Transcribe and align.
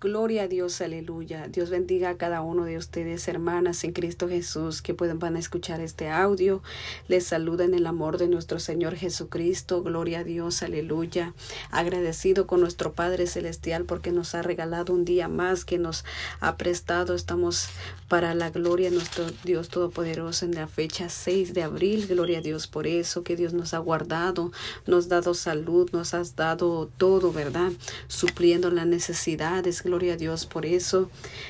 Gloria 0.00 0.44
a 0.44 0.46
Dios, 0.46 0.80
aleluya. 0.80 1.48
Dios 1.48 1.70
bendiga 1.70 2.10
a 2.10 2.16
cada 2.16 2.40
uno 2.40 2.62
de 2.62 2.76
ustedes, 2.76 3.26
hermanas 3.26 3.82
en 3.82 3.92
Cristo 3.92 4.28
Jesús, 4.28 4.80
que 4.80 4.94
puedan 4.94 5.18
van 5.18 5.34
a 5.34 5.40
escuchar 5.40 5.80
este 5.80 6.08
audio. 6.08 6.62
Les 7.08 7.26
saluda 7.26 7.64
en 7.64 7.74
el 7.74 7.84
amor 7.84 8.16
de 8.16 8.28
nuestro 8.28 8.60
Señor 8.60 8.94
Jesucristo. 8.94 9.82
Gloria 9.82 10.20
a 10.20 10.24
Dios, 10.24 10.62
aleluya. 10.62 11.34
Agradecido 11.72 12.46
con 12.46 12.60
nuestro 12.60 12.92
Padre 12.92 13.26
Celestial 13.26 13.86
porque 13.86 14.12
nos 14.12 14.36
ha 14.36 14.42
regalado 14.42 14.92
un 14.92 15.04
día 15.04 15.26
más 15.26 15.64
que 15.64 15.78
nos 15.78 16.04
ha 16.38 16.56
prestado. 16.56 17.16
Estamos 17.16 17.68
para 18.06 18.36
la 18.36 18.50
gloria 18.50 18.90
de 18.90 18.96
nuestro 18.96 19.24
Dios 19.42 19.68
Todopoderoso 19.68 20.44
en 20.44 20.54
la 20.54 20.68
fecha 20.68 21.08
6 21.08 21.54
de 21.54 21.64
abril. 21.64 22.06
Gloria 22.06 22.38
a 22.38 22.42
Dios 22.42 22.68
por 22.68 22.86
eso, 22.86 23.24
que 23.24 23.34
Dios 23.34 23.52
nos 23.52 23.74
ha 23.74 23.78
guardado, 23.78 24.52
nos 24.86 25.06
ha 25.06 25.08
dado 25.08 25.34
salud, 25.34 25.90
nos 25.90 26.14
has 26.14 26.36
dado 26.36 26.88
todo, 26.98 27.32
¿verdad? 27.32 27.72
Supliendo 28.06 28.70
las 28.70 28.86
necesidades 28.86 29.82
Gloria 29.88 30.12
a 30.12 30.16
Dios 30.18 30.44
por 30.44 30.66
eso. 30.66 31.08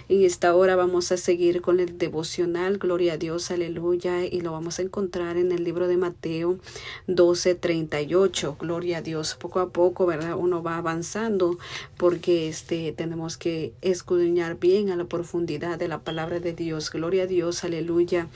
En 0.08 0.22
esta 0.22 0.54
hora 0.54 0.76
vamos 0.76 1.10
a 1.10 1.16
seguir 1.16 1.60
con 1.60 1.80
el 1.80 1.98
devocional. 1.98 2.78
Gloria 2.78 3.14
a 3.14 3.16
Dios, 3.16 3.50
aleluya. 3.50 4.24
Y 4.24 4.42
lo 4.42 4.52
vamos 4.52 4.78
a 4.78 4.82
encontrar 4.82 5.36
en 5.36 5.50
el 5.50 5.64
libro 5.64 5.88
de 5.88 5.96
Mateo 5.96 6.60
12, 7.08 7.56
38. 7.56 8.56
Gloria 8.60 8.98
a 8.98 9.02
Dios. 9.02 9.34
Poco 9.34 9.58
a 9.58 9.70
poco, 9.70 10.06
¿verdad? 10.06 10.36
Uno 10.38 10.62
va 10.62 10.76
avanzando 10.76 11.58
porque 11.96 12.48
este, 12.48 12.92
tenemos 12.92 13.36
que 13.36 13.72
escudriñar 13.82 14.60
bien 14.60 14.90
a 14.90 14.96
la 14.96 15.06
profundidad 15.06 15.76
de 15.76 15.88
la 15.88 15.98
palabra 15.98 16.38
de 16.38 16.52
Dios. 16.52 16.92
Gloria 16.92 17.24
a 17.24 17.26
Dios, 17.26 17.64
aleluya. 17.64 18.28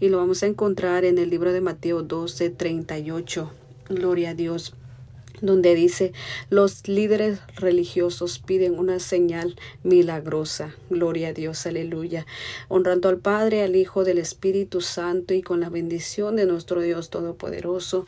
Y 0.00 0.08
lo 0.08 0.16
vamos 0.16 0.42
a 0.42 0.46
encontrar 0.46 1.04
en 1.04 1.18
el 1.18 1.28
libro 1.28 1.52
de 1.52 1.60
Mateo 1.60 2.02
12, 2.02 2.48
38. 2.48 3.50
Gloria 3.90 4.30
a 4.30 4.34
Dios 4.34 4.72
donde 5.42 5.74
dice, 5.74 6.12
los 6.48 6.88
líderes 6.88 7.40
religiosos 7.56 8.38
piden 8.38 8.78
una 8.78 9.00
señal 9.00 9.56
milagrosa. 9.82 10.74
Gloria 10.88 11.28
a 11.28 11.32
Dios, 11.32 11.66
aleluya. 11.66 12.26
Honrando 12.68 13.08
al 13.08 13.18
Padre, 13.18 13.62
al 13.62 13.76
Hijo, 13.76 14.04
del 14.04 14.18
Espíritu 14.18 14.80
Santo 14.80 15.34
y 15.34 15.42
con 15.42 15.60
la 15.60 15.68
bendición 15.68 16.36
de 16.36 16.46
nuestro 16.46 16.80
Dios 16.80 17.10
Todopoderoso, 17.10 18.06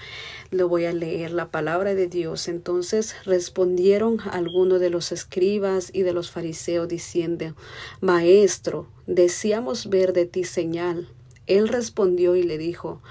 le 0.50 0.62
voy 0.62 0.86
a 0.86 0.92
leer 0.92 1.32
la 1.32 1.50
palabra 1.50 1.94
de 1.94 2.06
Dios. 2.06 2.48
Entonces 2.48 3.16
respondieron 3.24 4.18
algunos 4.30 4.80
de 4.80 4.90
los 4.90 5.12
escribas 5.12 5.90
y 5.92 6.02
de 6.02 6.12
los 6.12 6.30
fariseos 6.30 6.88
diciendo, 6.88 7.54
Maestro, 8.00 8.86
deseamos 9.06 9.90
ver 9.90 10.12
de 10.12 10.26
ti 10.26 10.44
señal. 10.44 11.08
Él 11.46 11.68
respondió 11.68 12.36
y 12.36 12.44
le 12.44 12.58
dijo, 12.58 13.02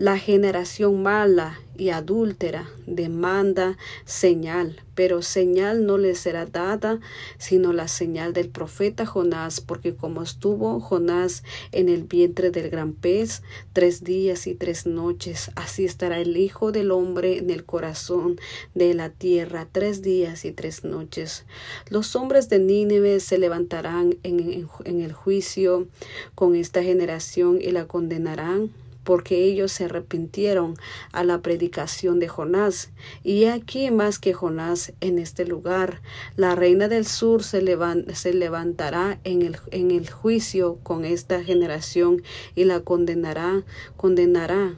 la 0.00 0.16
generación 0.16 1.02
mala 1.02 1.60
y 1.76 1.90
adúltera 1.90 2.70
demanda 2.86 3.76
señal, 4.06 4.80
pero 4.94 5.20
señal 5.20 5.84
no 5.84 5.98
le 5.98 6.14
será 6.14 6.46
dada 6.46 7.00
sino 7.36 7.74
la 7.74 7.86
señal 7.86 8.32
del 8.32 8.48
profeta 8.48 9.04
Jonás, 9.04 9.60
porque 9.60 9.94
como 9.94 10.22
estuvo 10.22 10.80
Jonás 10.80 11.44
en 11.72 11.90
el 11.90 12.04
vientre 12.04 12.50
del 12.50 12.70
gran 12.70 12.94
pez 12.94 13.42
tres 13.74 14.02
días 14.02 14.46
y 14.46 14.54
tres 14.54 14.86
noches, 14.86 15.50
así 15.54 15.84
estará 15.84 16.18
el 16.18 16.34
Hijo 16.38 16.72
del 16.72 16.92
Hombre 16.92 17.36
en 17.36 17.50
el 17.50 17.66
corazón 17.66 18.40
de 18.74 18.94
la 18.94 19.10
tierra 19.10 19.68
tres 19.70 20.00
días 20.00 20.46
y 20.46 20.52
tres 20.52 20.82
noches. 20.82 21.44
Los 21.90 22.16
hombres 22.16 22.48
de 22.48 22.58
Nínive 22.58 23.20
se 23.20 23.36
levantarán 23.36 24.16
en, 24.22 24.66
en 24.86 25.00
el 25.02 25.12
juicio 25.12 25.88
con 26.34 26.54
esta 26.54 26.82
generación 26.82 27.58
y 27.60 27.70
la 27.70 27.86
condenarán 27.86 28.70
porque 29.10 29.42
ellos 29.42 29.72
se 29.72 29.86
arrepintieron 29.86 30.76
a 31.10 31.24
la 31.24 31.42
predicación 31.42 32.20
de 32.20 32.28
Jonás. 32.28 32.92
Y 33.24 33.46
aquí 33.46 33.90
más 33.90 34.20
que 34.20 34.34
Jonás 34.34 34.92
en 35.00 35.18
este 35.18 35.44
lugar, 35.44 36.00
la 36.36 36.54
reina 36.54 36.86
del 36.86 37.04
sur 37.04 37.42
se, 37.42 37.60
levantará 37.60 39.18
en 39.24 39.42
el, 39.42 39.56
en 39.72 39.90
el 39.90 40.08
juicio 40.08 40.78
con 40.84 41.04
esta 41.04 41.42
generación 41.42 42.22
y 42.54 42.62
la 42.62 42.82
condenará, 42.82 43.64
condenará 43.96 44.76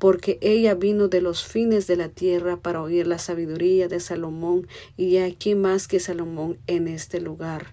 porque 0.00 0.38
ella 0.40 0.74
vino 0.74 1.08
de 1.08 1.20
los 1.20 1.44
fines 1.44 1.86
de 1.86 1.94
la 1.94 2.08
tierra 2.08 2.56
para 2.56 2.80
oír 2.80 3.06
la 3.06 3.18
sabiduría 3.18 3.86
de 3.86 4.00
Salomón, 4.00 4.66
y 4.96 5.18
aquí 5.18 5.54
más 5.54 5.86
que 5.86 6.00
Salomón 6.00 6.56
en 6.66 6.88
este 6.88 7.20
lugar. 7.20 7.66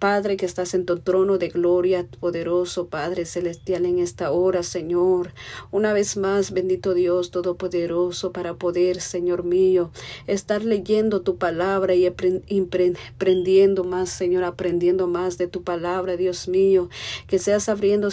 Padre 0.00 0.36
que 0.36 0.44
estás 0.44 0.74
en 0.74 0.84
tu 0.86 0.98
trono 0.98 1.38
de 1.38 1.48
gloria, 1.48 2.04
poderoso 2.18 2.88
Padre 2.88 3.24
celestial 3.26 3.86
en 3.86 4.00
esta 4.00 4.32
hora, 4.32 4.64
Señor. 4.64 5.32
Una 5.70 5.92
vez 5.92 6.16
más, 6.16 6.50
bendito 6.50 6.94
Dios 6.94 7.30
Todopoderoso, 7.30 8.32
para 8.32 8.54
poder, 8.54 9.00
Señor 9.00 9.44
mío, 9.44 9.92
estar 10.26 10.64
leyendo 10.64 11.20
tu 11.20 11.36
palabra 11.36 11.94
y 11.94 12.06
aprendiendo 12.06 13.84
más, 13.84 14.10
Señor, 14.10 14.42
aprendiendo 14.42 15.06
más 15.06 15.38
de 15.38 15.46
tu 15.46 15.62
palabra, 15.62 16.16
Dios 16.16 16.48
mío, 16.48 16.88
que 17.28 17.38
seas 17.38 17.68
abriendo 17.68 18.08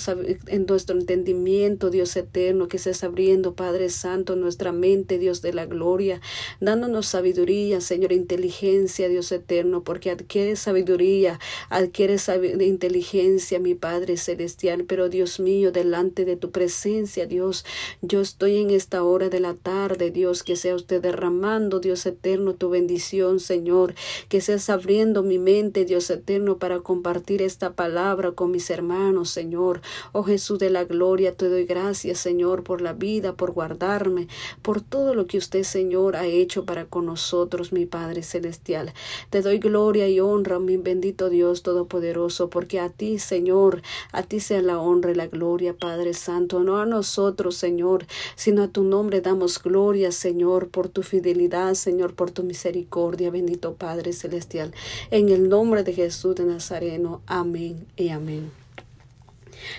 en 0.48 0.66
nuestro 0.68 1.00
entendimiento, 1.00 1.90
Dios 1.90 2.16
eterno, 2.16 2.68
que 2.68 2.78
seas 2.78 3.04
abriendo 3.04 3.55
Padre 3.56 3.90
Santo, 3.90 4.36
nuestra 4.36 4.72
mente, 4.72 5.18
Dios 5.18 5.42
de 5.42 5.54
la 5.54 5.66
gloria, 5.66 6.22
dándonos 6.60 7.08
sabiduría, 7.08 7.82
Señor, 7.82 8.12
inteligencia, 8.12 9.10
Dios 9.10 9.32
eterno, 9.32 9.84
porque 9.84 10.12
adquiere 10.12 10.56
sabiduría, 10.56 11.40
adquiere 11.70 12.18
inteligencia, 12.62 13.60
mi 13.60 13.76
Padre 13.76 14.18
celestial, 14.18 14.86
pero 14.86 15.10
Dios 15.10 15.40
mío, 15.40 15.72
delante 15.72 16.26
de 16.26 16.36
tu 16.36 16.52
presencia, 16.52 17.26
Dios, 17.26 17.66
yo 18.02 18.22
estoy 18.22 18.58
en 18.58 18.70
esta 18.70 19.04
hora 19.04 19.30
de 19.30 19.40
la 19.40 19.54
tarde, 19.54 20.12
Dios, 20.12 20.44
que 20.44 20.56
sea 20.56 20.76
usted 20.76 21.02
derramando, 21.02 21.80
Dios 21.80 22.06
eterno, 22.06 22.54
tu 22.54 22.70
bendición, 22.70 23.40
Señor, 23.40 23.96
que 24.30 24.42
seas 24.42 24.70
abriendo 24.70 25.24
mi 25.24 25.38
mente, 25.38 25.86
Dios 25.86 26.10
eterno, 26.10 26.58
para 26.58 26.80
compartir 26.80 27.42
esta 27.42 27.74
palabra 27.74 28.32
con 28.32 28.52
mis 28.52 28.70
hermanos, 28.70 29.30
Señor. 29.30 29.82
Oh 30.12 30.24
Jesús 30.24 30.60
de 30.60 30.70
la 30.70 30.84
gloria, 30.84 31.34
te 31.34 31.50
doy 31.50 31.66
gracias, 31.66 32.20
Señor, 32.20 32.64
por 32.64 32.82
la 32.82 32.94
vida, 32.94 33.34
por 33.34 33.45
guardarme, 33.52 34.28
por 34.62 34.82
todo 34.82 35.14
lo 35.14 35.28
que 35.28 35.38
usted, 35.38 35.64
Señor, 35.64 36.16
ha 36.16 36.26
hecho 36.26 36.66
para 36.66 36.86
con 36.86 37.06
nosotros, 37.06 37.72
mi 37.72 37.86
Padre 37.86 38.24
Celestial. 38.24 38.94
Te 39.30 39.42
doy 39.42 39.60
gloria 39.60 40.08
y 40.08 40.20
honra, 40.20 40.60
mi 40.60 40.78
bendito 40.78 41.30
Dios 41.30 41.64
Todopoderoso, 41.64 42.50
porque 42.50 42.80
a 42.80 42.90
ti, 42.90 43.20
Señor, 43.20 43.82
a 44.12 44.24
ti 44.24 44.40
sea 44.40 44.62
la 44.62 44.80
honra 44.80 45.12
y 45.12 45.16
la 45.16 45.28
gloria, 45.28 45.74
Padre 45.74 46.14
Santo, 46.14 46.62
no 46.62 46.78
a 46.78 46.86
nosotros, 46.86 47.56
Señor, 47.56 48.06
sino 48.36 48.64
a 48.64 48.68
tu 48.68 48.84
nombre 48.84 49.22
damos 49.22 49.62
gloria, 49.62 50.12
Señor, 50.12 50.70
por 50.70 50.90
tu 50.90 51.04
fidelidad, 51.04 51.74
Señor, 51.74 52.14
por 52.14 52.32
tu 52.32 52.44
misericordia, 52.44 53.30
bendito 53.30 53.74
Padre 53.74 54.14
Celestial. 54.14 54.74
En 55.12 55.30
el 55.30 55.50
nombre 55.50 55.84
de 55.84 55.94
Jesús 55.94 56.36
de 56.36 56.46
Nazareno. 56.46 57.22
Amén 57.26 57.86
y 57.96 58.10
amén. 58.10 58.52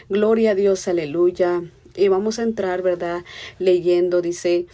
Gloria 0.08 0.52
a 0.52 0.54
Dios, 0.54 0.88
aleluya. 0.88 1.62
Y 1.96 2.08
vamos 2.08 2.38
a 2.38 2.42
entrar, 2.42 2.82
¿verdad? 2.82 3.24
Leyendo, 3.58 4.22
dice, 4.22 4.66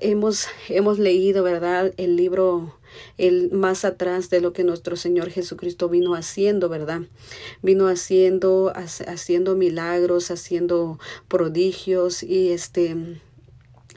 hemos, 0.00 0.46
hemos 0.68 0.98
leído, 0.98 1.42
¿verdad? 1.42 1.92
El 1.96 2.16
libro 2.16 2.74
el 3.18 3.50
más 3.52 3.84
atrás 3.84 4.30
de 4.30 4.40
lo 4.40 4.52
que 4.52 4.64
nuestro 4.64 4.96
Señor 4.96 5.30
Jesucristo 5.30 5.88
vino 5.88 6.14
haciendo, 6.14 6.68
¿verdad? 6.68 7.02
Vino 7.62 7.88
haciendo, 7.88 8.72
haciendo 8.74 9.56
milagros, 9.56 10.30
haciendo 10.30 10.98
prodigios 11.28 12.22
y 12.22 12.50
este 12.50 12.96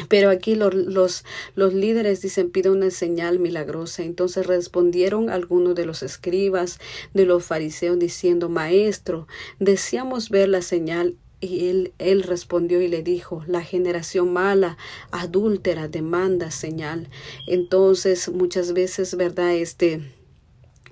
pero 0.10 0.30
aquí 0.30 0.56
los, 0.56 0.74
los, 0.74 1.24
los, 1.56 1.74
líderes 1.74 2.22
dicen 2.22 2.52
pide 2.52 2.70
una 2.70 2.92
señal 2.92 3.40
milagrosa. 3.40 4.04
Entonces 4.04 4.46
respondieron 4.46 5.30
algunos 5.30 5.74
de 5.74 5.86
los 5.86 6.04
escribas, 6.04 6.80
de 7.14 7.26
los 7.26 7.46
fariseos, 7.46 7.98
diciendo, 7.98 8.50
Maestro, 8.50 9.26
deseamos 9.60 10.30
ver 10.30 10.50
la 10.50 10.62
señal 10.62 11.16
y 11.40 11.68
él, 11.70 11.94
él 12.00 12.24
respondió 12.24 12.82
y 12.82 12.88
le 12.88 13.04
dijo, 13.04 13.44
la 13.48 13.62
generación 13.62 14.34
mala, 14.34 14.78
adúltera, 15.12 15.88
demanda 15.88 16.52
señal. 16.52 17.10
Entonces, 17.48 18.30
muchas 18.30 18.74
veces, 18.74 19.16
¿verdad? 19.16 19.54
Este, 19.54 20.02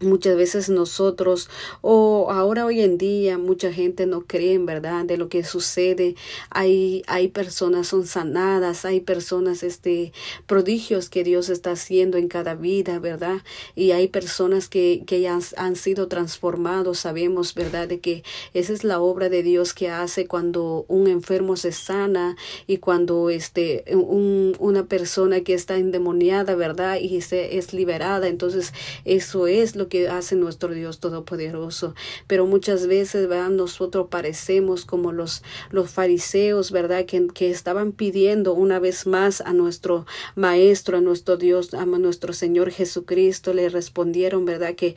Muchas 0.02 0.36
veces 0.36 0.70
nosotros, 0.70 1.50
o 1.82 2.28
ahora 2.32 2.66
hoy 2.66 2.82
en 2.82 2.98
día, 2.98 3.38
mucha 3.38 3.72
gente 3.72 4.06
no 4.06 4.22
cree 4.26 4.54
en 4.54 4.66
verdad 4.66 5.06
de 5.06 5.18
lo 5.18 5.30
que 5.30 5.44
sucede. 5.44 6.16
Hay, 6.50 7.04
hay 7.08 7.30
personas 7.30 7.88
son 7.88 8.06
sanadas, 8.06 8.86
hay 8.86 9.00
personas, 9.00 9.64
este, 9.64 10.12
prodigios 10.46 11.10
que 11.10 11.24
Dios 11.24 11.50
está 11.50 11.72
haciendo 11.72 12.18
en 12.18 12.28
cada 12.28 12.56
vida, 12.56 13.00
¿verdad? 13.00 13.42
Y 13.76 13.92
hay 13.92 14.08
personas 14.08 14.68
que, 14.68 15.04
que 15.06 15.22
ya 15.22 15.40
han, 15.58 15.76
sido 15.76 16.08
transformados, 16.08 17.00
sabemos, 17.00 17.54
¿verdad? 17.54 17.88
De 17.88 18.00
que 18.00 18.24
esa 18.54 18.74
es 18.74 18.84
la 18.84 19.00
obra 19.00 19.30
de 19.30 19.44
Dios 19.44 19.74
que 19.74 19.90
hace 19.90 20.28
cuando 20.28 20.86
un 20.88 21.08
enfermo 21.08 21.56
se 21.56 21.72
sana 21.72 22.36
y 22.68 22.78
cuando, 22.78 23.30
este, 23.30 23.84
un, 23.94 24.56
una 24.60 24.86
persona 24.86 25.42
que 25.42 25.54
está 25.54 25.78
endemoniada, 25.78 26.56
¿verdad? 26.56 26.98
Y 27.00 27.22
se 27.22 27.58
es 27.58 27.74
liberada. 27.74 28.28
Entonces, 28.28 28.74
eso 29.06 29.48
es 29.48 29.76
lo 29.76 29.83
lo 29.84 29.90
que 29.90 30.08
hace 30.08 30.36
nuestro 30.36 30.74
Dios 30.74 31.00
Todopoderoso. 31.00 31.94
Pero 32.28 32.46
muchas 32.46 32.88
veces, 32.88 33.28
¿verdad? 33.28 33.50
Nosotros 33.50 34.08
parecemos 34.10 34.86
como 34.86 35.12
los, 35.12 35.44
los 35.72 35.90
fariseos, 35.90 36.72
¿verdad? 36.72 37.06
Que, 37.06 37.28
que 37.28 37.52
estaban 37.52 37.92
pidiendo 37.92 38.54
una 38.54 38.80
vez 38.80 39.06
más 39.06 39.42
a 39.42 39.54
nuestro 39.54 40.06
Maestro, 40.36 40.98
a 40.98 41.02
nuestro 41.02 41.38
Dios, 41.38 41.74
a 41.74 41.86
nuestro 41.86 42.34
Señor 42.34 42.72
Jesucristo. 42.72 43.54
Le 43.54 43.70
respondieron, 43.70 44.46
¿verdad? 44.46 44.76
Que 44.76 44.96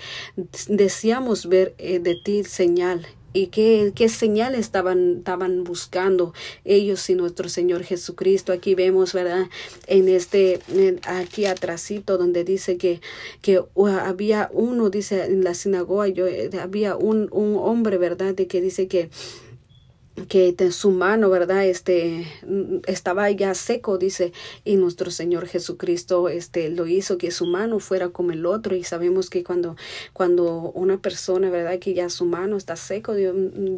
deseamos 0.69 1.47
ver 1.49 1.75
eh, 1.79 1.99
de 1.99 2.15
ti 2.15 2.45
señal 2.45 3.07
y 3.37 3.49
qué, 3.49 3.93
qué 3.95 4.09
señal 4.09 4.55
estaban, 4.55 5.19
estaban 5.19 5.63
buscando 5.63 6.33
ellos 6.65 7.09
y 7.11 7.15
nuestro 7.15 7.51
Señor 7.51 7.83
Jesucristo. 7.83 8.53
Aquí 8.53 8.75
vemos, 8.75 9.13
¿verdad? 9.13 9.47
En 9.87 10.09
este, 10.09 10.61
aquí 11.07 11.45
atrásito 11.45 12.17
donde 12.17 12.45
dice 12.45 12.79
que, 12.79 13.03
que 13.43 13.63
había 14.03 14.49
uno, 14.55 14.89
dice 14.89 15.27
en 15.27 15.45
la 15.45 15.53
sinagoga, 15.53 16.09
yo, 16.09 16.27
eh, 16.27 16.51
había 16.61 16.97
un, 16.97 17.29
un 17.31 17.57
hombre, 17.57 17.99
¿verdad? 17.99 18.35
De 18.35 18.47
que 18.47 18.63
dice 18.63 18.89
que 18.89 19.11
que 20.29 20.55
su 20.73 20.91
mano, 20.91 21.29
¿verdad? 21.29 21.67
Este 21.67 22.27
estaba 22.87 23.31
ya 23.31 23.55
seco, 23.55 23.99
dice, 23.99 24.33
y 24.65 24.77
nuestro 24.77 25.11
Señor 25.11 25.47
Jesucristo 25.47 26.29
este 26.29 26.71
lo 26.71 26.87
hizo 26.87 27.19
que 27.19 27.31
su 27.31 27.47
mano 27.47 27.79
fuera 27.79 28.09
como 28.09 28.33
el 28.33 28.47
otro 28.47 28.75
y 28.75 28.83
sabemos 28.83 29.29
que 29.31 29.45
cuando 29.45 29.77
cuando 30.13 30.73
una 30.75 30.99
persona, 30.99 31.51
¿verdad? 31.51 31.79
Que 31.79 31.95
ya 31.95 32.09
su 32.09 32.25
mano 32.25 32.57
está 32.57 32.77
seco, 32.77 33.15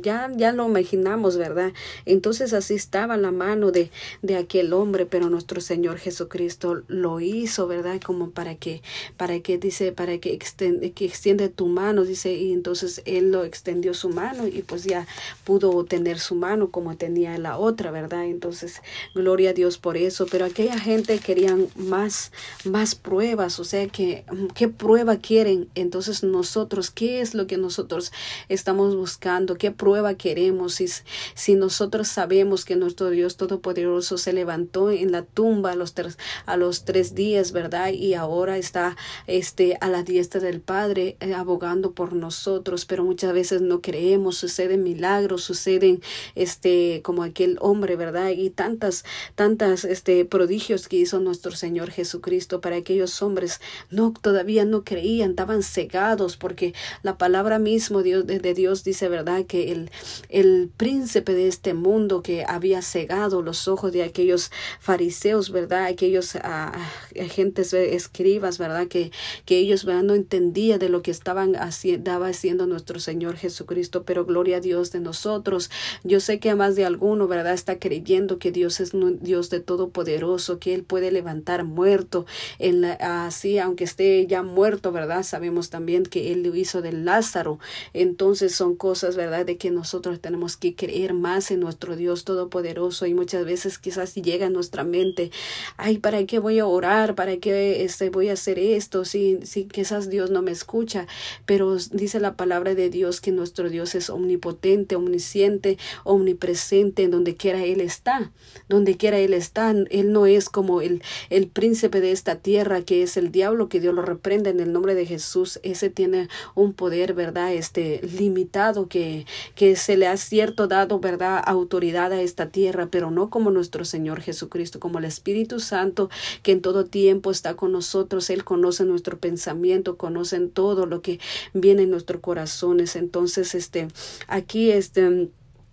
ya 0.01 0.31
ya 0.37 0.53
lo 0.53 0.69
imaginamos, 0.69 1.37
¿verdad? 1.37 1.73
Entonces 2.07 2.53
así 2.53 2.75
estaba 2.75 3.17
la 3.17 3.33
mano 3.33 3.73
de 3.73 3.91
de 4.23 4.37
aquel 4.37 4.73
hombre, 4.73 5.07
pero 5.07 5.29
nuestro 5.31 5.61
Señor 5.61 5.99
Jesucristo 5.99 6.83
lo 6.87 7.21
hizo, 7.21 7.67
¿verdad? 7.67 8.01
Como 8.01 8.31
para 8.31 8.55
que 8.55 8.83
para 9.17 9.41
que 9.41 9.59
dice, 9.59 9.93
para 9.93 10.19
que 10.19 10.33
extiende, 10.33 10.93
que 10.93 11.05
extiende 11.05 11.49
tu 11.49 11.67
mano, 11.67 12.05
dice, 12.05 12.33
y 12.33 12.53
entonces 12.53 13.03
él 13.05 13.33
lo 13.33 13.45
extendió 13.45 13.93
su 13.93 14.09
mano 14.09 14.47
y 14.47 14.63
pues 14.63 14.85
ya 14.85 15.07
pudo 15.45 15.85
tener 15.85 16.19
su 16.19 16.28
mano 16.35 16.71
como 16.71 16.97
tenía 16.97 17.37
la 17.39 17.59
otra, 17.59 17.91
¿verdad? 17.91 18.25
Entonces, 18.25 18.83
gloria 19.15 19.51
a 19.51 19.53
Dios 19.53 19.79
por 19.79 19.97
eso. 19.97 20.27
Pero 20.31 20.45
aquella 20.45 20.79
gente 20.79 21.19
querían 21.19 21.69
más, 21.77 22.33
más 22.65 22.95
pruebas, 22.95 23.59
o 23.59 23.65
sea, 23.65 23.87
que, 23.89 24.25
¿qué 24.55 24.69
prueba 24.69 25.17
quieren? 25.17 25.69
Entonces, 25.75 26.23
nosotros, 26.23 26.91
¿qué 26.91 27.21
es 27.21 27.35
lo 27.35 27.47
que 27.47 27.57
nosotros 27.57 28.13
estamos 28.49 28.97
buscando? 28.97 29.57
¿Qué 29.57 29.71
prueba 29.71 30.15
queremos? 30.15 30.75
Si, 30.75 30.89
si 31.35 31.55
nosotros 31.55 32.09
sabemos 32.09 32.65
que 32.65 32.77
nuestro 32.77 33.11
Dios 33.11 33.37
Todopoderoso 33.37 34.19
se 34.19 34.33
levantó 34.33 34.91
en 34.91 35.13
la 35.13 35.23
tumba 35.23 35.73
a 35.73 35.75
los 35.77 35.95
tres, 35.95 36.19
a 36.47 36.57
los 36.57 36.85
tres 36.85 37.15
días, 37.15 37.53
¿verdad? 37.53 37.93
Y 37.93 38.15
ahora 38.15 38.59
está 38.59 38.97
este, 39.27 39.77
a 39.81 39.89
la 39.89 40.03
diestra 40.03 40.41
del 40.41 40.61
Padre 40.61 41.17
eh, 41.21 41.35
abogando 41.35 41.93
por 41.93 42.13
nosotros, 42.13 42.85
pero 42.85 43.05
muchas 43.05 43.33
veces 43.33 43.61
no 43.61 43.81
creemos, 43.81 44.37
suceden 44.37 44.83
milagros, 44.83 45.45
suceden 45.45 46.01
este, 46.35 47.01
como 47.03 47.23
aquel 47.23 47.59
hombre, 47.61 47.97
¿verdad? 47.97 48.31
Y 48.31 48.51
tantas, 48.51 49.05
tantas, 49.35 49.85
este, 49.85 50.25
prodigios 50.25 50.89
que 50.89 50.97
hizo 50.97 51.21
nuestro 51.21 51.53
Señor 51.53 51.91
Jesucristo 51.91 52.61
para 52.61 52.77
aquellos 52.77 53.23
hombres, 53.23 53.61
no, 53.91 54.13
todavía 54.21 54.65
no 54.65 54.85
creían, 54.85 55.31
estaban 55.31 55.63
cegados, 55.63 56.37
porque 56.37 56.75
la 57.03 57.19
palabra 57.19 57.59
mismo 57.59 58.03
Dios, 58.03 58.27
de, 58.27 58.55
Dios 58.55 58.85
dice, 58.85 59.09
¿verdad? 59.09 59.45
Que 59.47 59.73
el, 59.73 59.91
el 60.29 60.71
príncipe 60.77 61.35
de 61.35 61.49
este 61.49 61.75
mundo 61.75 62.23
que 62.23 62.45
había 62.47 62.83
cegado 62.83 63.43
los 63.43 63.69
ojos 63.69 63.93
de 63.93 64.03
aquellos 64.03 64.51
fariseos, 64.81 65.51
¿verdad? 65.51 65.85
Aquellos 65.87 66.35
uh, 66.35 67.21
agentes 67.21 67.73
escribas, 67.73 68.59
¿verdad? 68.59 68.89
Que, 68.89 69.11
que 69.45 69.59
ellos, 69.59 69.85
¿verdad? 69.85 70.03
No 70.03 70.15
entendían 70.15 70.79
de 70.79 70.89
lo 70.89 71.03
que 71.03 71.11
estaban 71.11 71.57
haciendo, 71.57 72.25
haciendo 72.25 72.67
nuestro 72.67 73.01
Señor 73.01 73.37
Jesucristo, 73.37 74.03
pero 74.05 74.25
gloria 74.25 74.59
a 74.59 74.61
Dios 74.61 74.93
de 74.93 75.01
nosotros. 75.01 75.71
Yo 76.09 76.21
sé 76.21 76.41
que 76.41 76.49
a 76.49 76.57
más 76.57 76.75
de 76.75 76.87
alguno, 76.87 77.29
¿verdad? 77.29 77.53
Está 77.53 77.79
creyendo 77.79 78.39
que 78.39 78.51
Dios 78.51 78.81
es 78.81 78.95
un 78.95 79.19
Dios 79.21 79.51
de 79.51 79.61
todopoderoso, 79.61 80.59
que 80.59 80.73
Él 80.73 80.83
puede 80.83 81.13
levantar 81.13 81.65
muerto. 81.65 82.25
En 82.59 82.85
así, 82.87 83.59
aunque 83.59 83.85
esté 83.85 84.27
ya 84.27 84.43
muerto, 84.43 84.91
¿verdad? 84.91 85.23
Sabemos 85.23 85.69
también 85.69 86.05
que 86.05 86.33
Él 86.33 86.43
lo 86.43 86.55
hizo 86.55 86.81
de 86.81 86.93
Lázaro. 86.93 87.59
Entonces 87.93 88.55
son 88.55 88.75
cosas, 88.75 89.17
¿verdad? 89.17 89.45
De 89.45 89.59
que 89.59 89.71
nosotros 89.71 90.21
tenemos 90.21 90.57
que 90.57 90.75
creer 90.75 91.13
más 91.13 91.51
en 91.51 91.61
nuestro 91.61 91.95
Dios 91.95 92.25
todopoderoso 92.25 93.05
y 93.05 93.13
muchas 93.13 93.45
veces 93.45 93.79
quizás 93.79 94.15
llega 94.15 94.47
a 94.47 94.51
nuestra 94.51 94.85
mente, 94.85 95.31
ay, 95.77 95.99
¿para 95.99 96.25
qué 96.25 96.39
voy 96.39 96.59
a 96.59 96.67
orar? 96.67 97.15
¿Para 97.15 97.37
qué 97.37 97.85
este, 97.85 98.09
voy 98.09 98.31
a 98.31 98.33
hacer 98.33 98.59
esto? 98.59 99.05
Si, 99.05 99.41
si 99.43 99.67
quizás 99.67 100.09
Dios 100.09 100.31
no 100.31 100.41
me 100.41 100.53
escucha, 100.53 101.07
pero 101.45 101.77
dice 101.77 102.19
la 102.19 102.35
palabra 102.35 102.75
de 102.75 102.89
Dios 102.89 103.21
que 103.21 103.31
nuestro 103.31 103.69
Dios 103.69 103.95
es 103.95 104.09
omnipotente, 104.09 104.97
omnisciente, 104.97 105.77
omnipresente 106.05 107.03
en 107.03 107.11
donde 107.11 107.37
quiera 107.37 107.65
Él 107.65 107.81
está, 107.81 108.33
donde 108.69 108.97
quiera 108.97 109.19
Él 109.19 109.35
está. 109.35 109.71
Él 109.71 110.13
no 110.13 110.27
es 110.27 110.49
como 110.49 110.81
el, 110.81 111.03
el 111.31 111.49
príncipe 111.49 112.01
de 112.01 112.13
esta 112.13 112.37
tierra 112.37 112.83
que 112.83 113.03
es 113.03 113.17
el 113.17 113.31
diablo, 113.31 113.69
que 113.69 113.81
Dios 113.81 113.95
lo 113.95 114.03
reprenda 114.03 114.51
en 114.51 114.61
el 114.61 114.73
nombre 114.73 114.95
de 114.95 115.07
Jesús. 115.07 115.61
Ese 115.63 115.91
tiene 115.91 116.29
un 116.55 116.73
poder, 116.73 117.15
¿verdad? 117.15 117.53
Este 117.53 118.01
limitado 118.19 118.89
que, 118.89 119.27
que 119.55 119.77
se 119.77 119.97
le 119.97 120.07
ha 120.07 120.17
cierto 120.17 120.67
dado, 120.69 121.01
¿verdad? 121.01 121.43
Autoridad 121.45 122.13
a 122.13 122.23
esta 122.23 122.49
tierra, 122.51 122.89
pero 122.91 123.11
no 123.11 123.31
como 123.31 123.51
nuestro 123.51 123.85
Señor 123.85 124.21
Jesucristo, 124.21 124.81
como 124.81 124.99
el 124.99 125.05
Espíritu 125.05 125.61
Santo 125.61 126.09
que 126.43 126.53
en 126.53 126.63
todo 126.63 126.85
tiempo 126.85 127.31
está 127.31 127.55
con 127.55 127.73
nosotros. 127.73 128.31
Él 128.31 128.45
conoce 128.45 128.85
nuestro 128.85 129.19
pensamiento, 129.19 129.97
conoce 129.97 130.39
todo 130.47 130.87
lo 130.87 131.03
que 131.03 131.19
viene 131.53 131.83
en 131.83 131.91
nuestros 131.91 132.21
corazones. 132.21 132.97
Entonces, 132.97 133.55
este, 133.55 133.89
aquí, 134.27 134.71
este, 134.71 135.29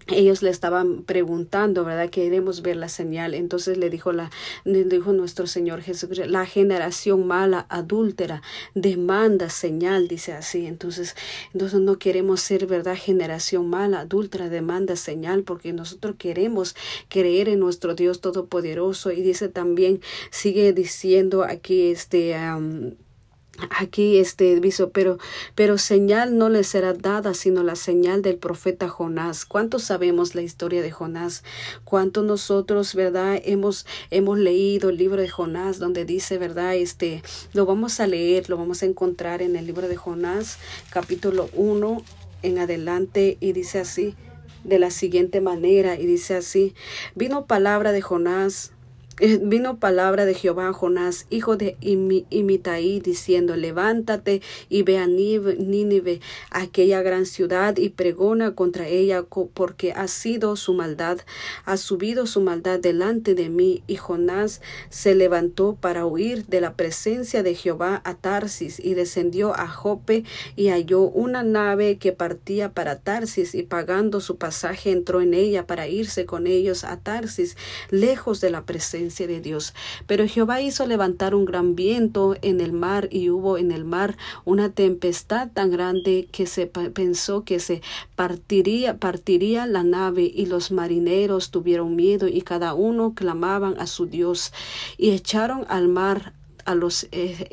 ellos 0.08 0.44
le 0.44 0.50
estaban 0.52 1.04
preguntando, 1.04 1.84
¿verdad? 1.84 2.10
Queremos 2.10 2.62
ver 2.62 2.76
la 2.76 2.90
señal. 2.90 3.34
Entonces 3.34 3.78
le 3.78 3.90
dijo 3.90 4.12
la, 4.12 4.30
le 4.64 4.84
dijo 4.84 5.14
nuestro 5.14 5.48
Señor 5.48 5.82
Jesucristo, 5.82 6.28
la 6.28 6.46
generación 6.46 7.26
mala, 7.26 7.66
adúltera, 7.70 8.42
demanda 8.76 9.50
señal, 9.50 10.08
dice 10.08 10.34
así. 10.34 10.68
Entonces, 10.68 11.16
entonces 11.54 11.80
no 11.80 11.98
queremos 11.98 12.42
ser, 12.42 12.68
¿verdad? 12.68 12.96
Generación 12.96 13.70
mala, 13.70 14.02
adúltera, 14.02 14.50
demanda 14.50 14.96
señal, 14.96 15.44
porque 15.44 15.74
nosotros 15.74 16.16
queremos 16.18 16.76
creer 17.10 17.50
en 17.50 17.60
nuestro 17.60 17.96
Dios 17.96 18.22
Todopoderoso. 18.22 19.12
Y 19.12 19.22
dice 19.22 19.50
también, 19.50 20.02
sigue 20.30 20.74
diciendo 20.74 21.44
aquí 21.44 21.92
este 21.92 22.36
Aquí 23.70 24.18
este 24.18 24.60
dice, 24.60 24.88
pero, 24.88 25.18
pero 25.56 25.78
señal 25.78 26.38
no 26.38 26.50
le 26.50 26.64
será 26.64 26.94
dada, 26.94 27.34
sino 27.34 27.64
la 27.64 27.76
señal 27.76 28.22
del 28.22 28.38
profeta 28.38 28.90
Jonás. 28.90 29.46
¿Cuántos 29.46 29.84
sabemos 29.84 30.36
la 30.36 30.42
historia 30.42 30.82
de 30.82 30.92
Jonás? 30.92 31.44
¿Cuántos 31.86 32.26
nosotros, 32.26 32.96
verdad, 32.96 33.40
hemos, 33.44 33.86
hemos 34.12 34.38
leído 34.38 34.90
el 34.90 34.98
libro 34.98 35.22
de 35.22 35.30
Jonás, 35.30 35.80
donde 35.80 36.04
dice, 36.04 36.38
verdad, 36.38 36.76
este, 36.76 37.24
lo 37.54 37.66
vamos 37.66 38.00
a 38.02 38.08
leer, 38.08 38.50
lo 38.50 38.58
vamos 38.58 38.84
a 38.84 38.88
encontrar 38.88 39.42
en 39.42 39.56
el 39.56 39.66
libro 39.66 39.88
de 39.88 39.96
Jonás, 39.96 40.58
capítulo 40.90 41.50
1 41.54 42.04
en 42.44 42.60
adelante, 42.60 43.38
y 43.40 43.54
dice 43.54 43.80
así, 43.80 44.16
de 44.66 44.80
la 44.80 44.92
siguiente 44.92 45.40
manera, 45.42 45.98
y 45.98 46.06
dice 46.06 46.36
así, 46.36 46.74
vino 47.14 47.46
palabra 47.46 47.92
de 47.92 48.02
Jonás 48.02 48.72
vino 49.18 49.80
palabra 49.80 50.26
de 50.26 50.34
Jehová 50.34 50.68
a 50.68 50.74
Jonás, 50.74 51.26
hijo 51.30 51.56
de 51.56 51.78
Imitaí, 51.80 53.00
diciendo, 53.00 53.56
levántate 53.56 54.42
y 54.68 54.84
ve 54.84 54.98
a 54.98 55.08
Nínive, 55.08 56.20
aquella 56.52 57.02
gran 57.02 57.26
ciudad, 57.26 57.78
y 57.78 57.90
pregona 57.90 58.56
contra 58.56 58.88
ella, 58.88 59.24
porque 59.54 59.94
ha 59.94 60.08
sido 60.08 60.56
su 60.58 60.74
maldad, 60.74 61.20
ha 61.64 61.78
subido 61.78 62.28
su 62.28 62.42
maldad 62.42 62.80
delante 62.80 63.36
de 63.36 63.50
mí. 63.50 63.84
Y 63.88 63.96
Jonás 63.96 64.62
se 64.90 65.16
levantó 65.16 65.78
para 65.80 66.06
huir 66.06 66.46
de 66.48 66.60
la 66.60 66.74
presencia 66.74 67.42
de 67.42 67.56
Jehová 67.56 68.02
a 68.04 68.16
Tarsis, 68.16 68.80
y 68.80 68.96
descendió 68.96 69.56
a 69.56 69.68
Jope, 69.68 70.26
y 70.58 70.68
halló 70.70 71.04
una 71.04 71.44
nave 71.44 71.98
que 71.98 72.12
partía 72.12 72.74
para 72.74 73.00
Tarsis, 73.00 73.56
y 73.56 73.64
pagando 73.64 74.20
su 74.20 74.38
pasaje 74.38 74.92
entró 74.92 75.22
en 75.22 75.34
ella 75.34 75.66
para 75.66 75.88
irse 75.88 76.26
con 76.26 76.48
ellos 76.48 76.84
a 76.84 76.98
Tarsis, 76.98 77.56
lejos 77.92 78.42
de 78.42 78.50
la 78.50 78.66
presencia 78.66 79.05
de 79.06 79.42
Dios. 79.42 79.74
Pero 80.08 80.28
Jehová 80.28 80.62
hizo 80.62 80.86
levantar 80.86 81.36
un 81.36 81.46
gran 81.46 81.76
viento 81.76 82.36
en 82.42 82.60
el 82.60 82.74
mar 82.74 83.08
y 83.12 83.30
hubo 83.30 83.58
en 83.58 83.72
el 83.72 83.86
mar 83.86 84.18
una 84.46 84.70
tempestad 84.70 85.50
tan 85.52 85.72
grande 85.72 86.28
que 86.32 86.46
se 86.48 86.68
pensó 86.68 87.44
que 87.44 87.60
se 87.60 87.82
partiría, 88.16 88.98
partiría 88.98 89.68
la 89.68 89.84
nave 89.84 90.24
y 90.24 90.48
los 90.48 90.72
marineros 90.72 91.52
tuvieron 91.52 91.96
miedo 91.96 92.28
y 92.28 92.42
cada 92.42 92.74
uno 92.74 93.14
clamaban 93.14 93.80
a 93.80 93.88
su 93.88 94.08
Dios 94.08 94.54
y 94.98 95.12
echaron 95.12 95.66
al 95.70 95.88
mar 95.88 96.34
a 96.66 96.74
los 96.76 97.08
eh, 97.12 97.48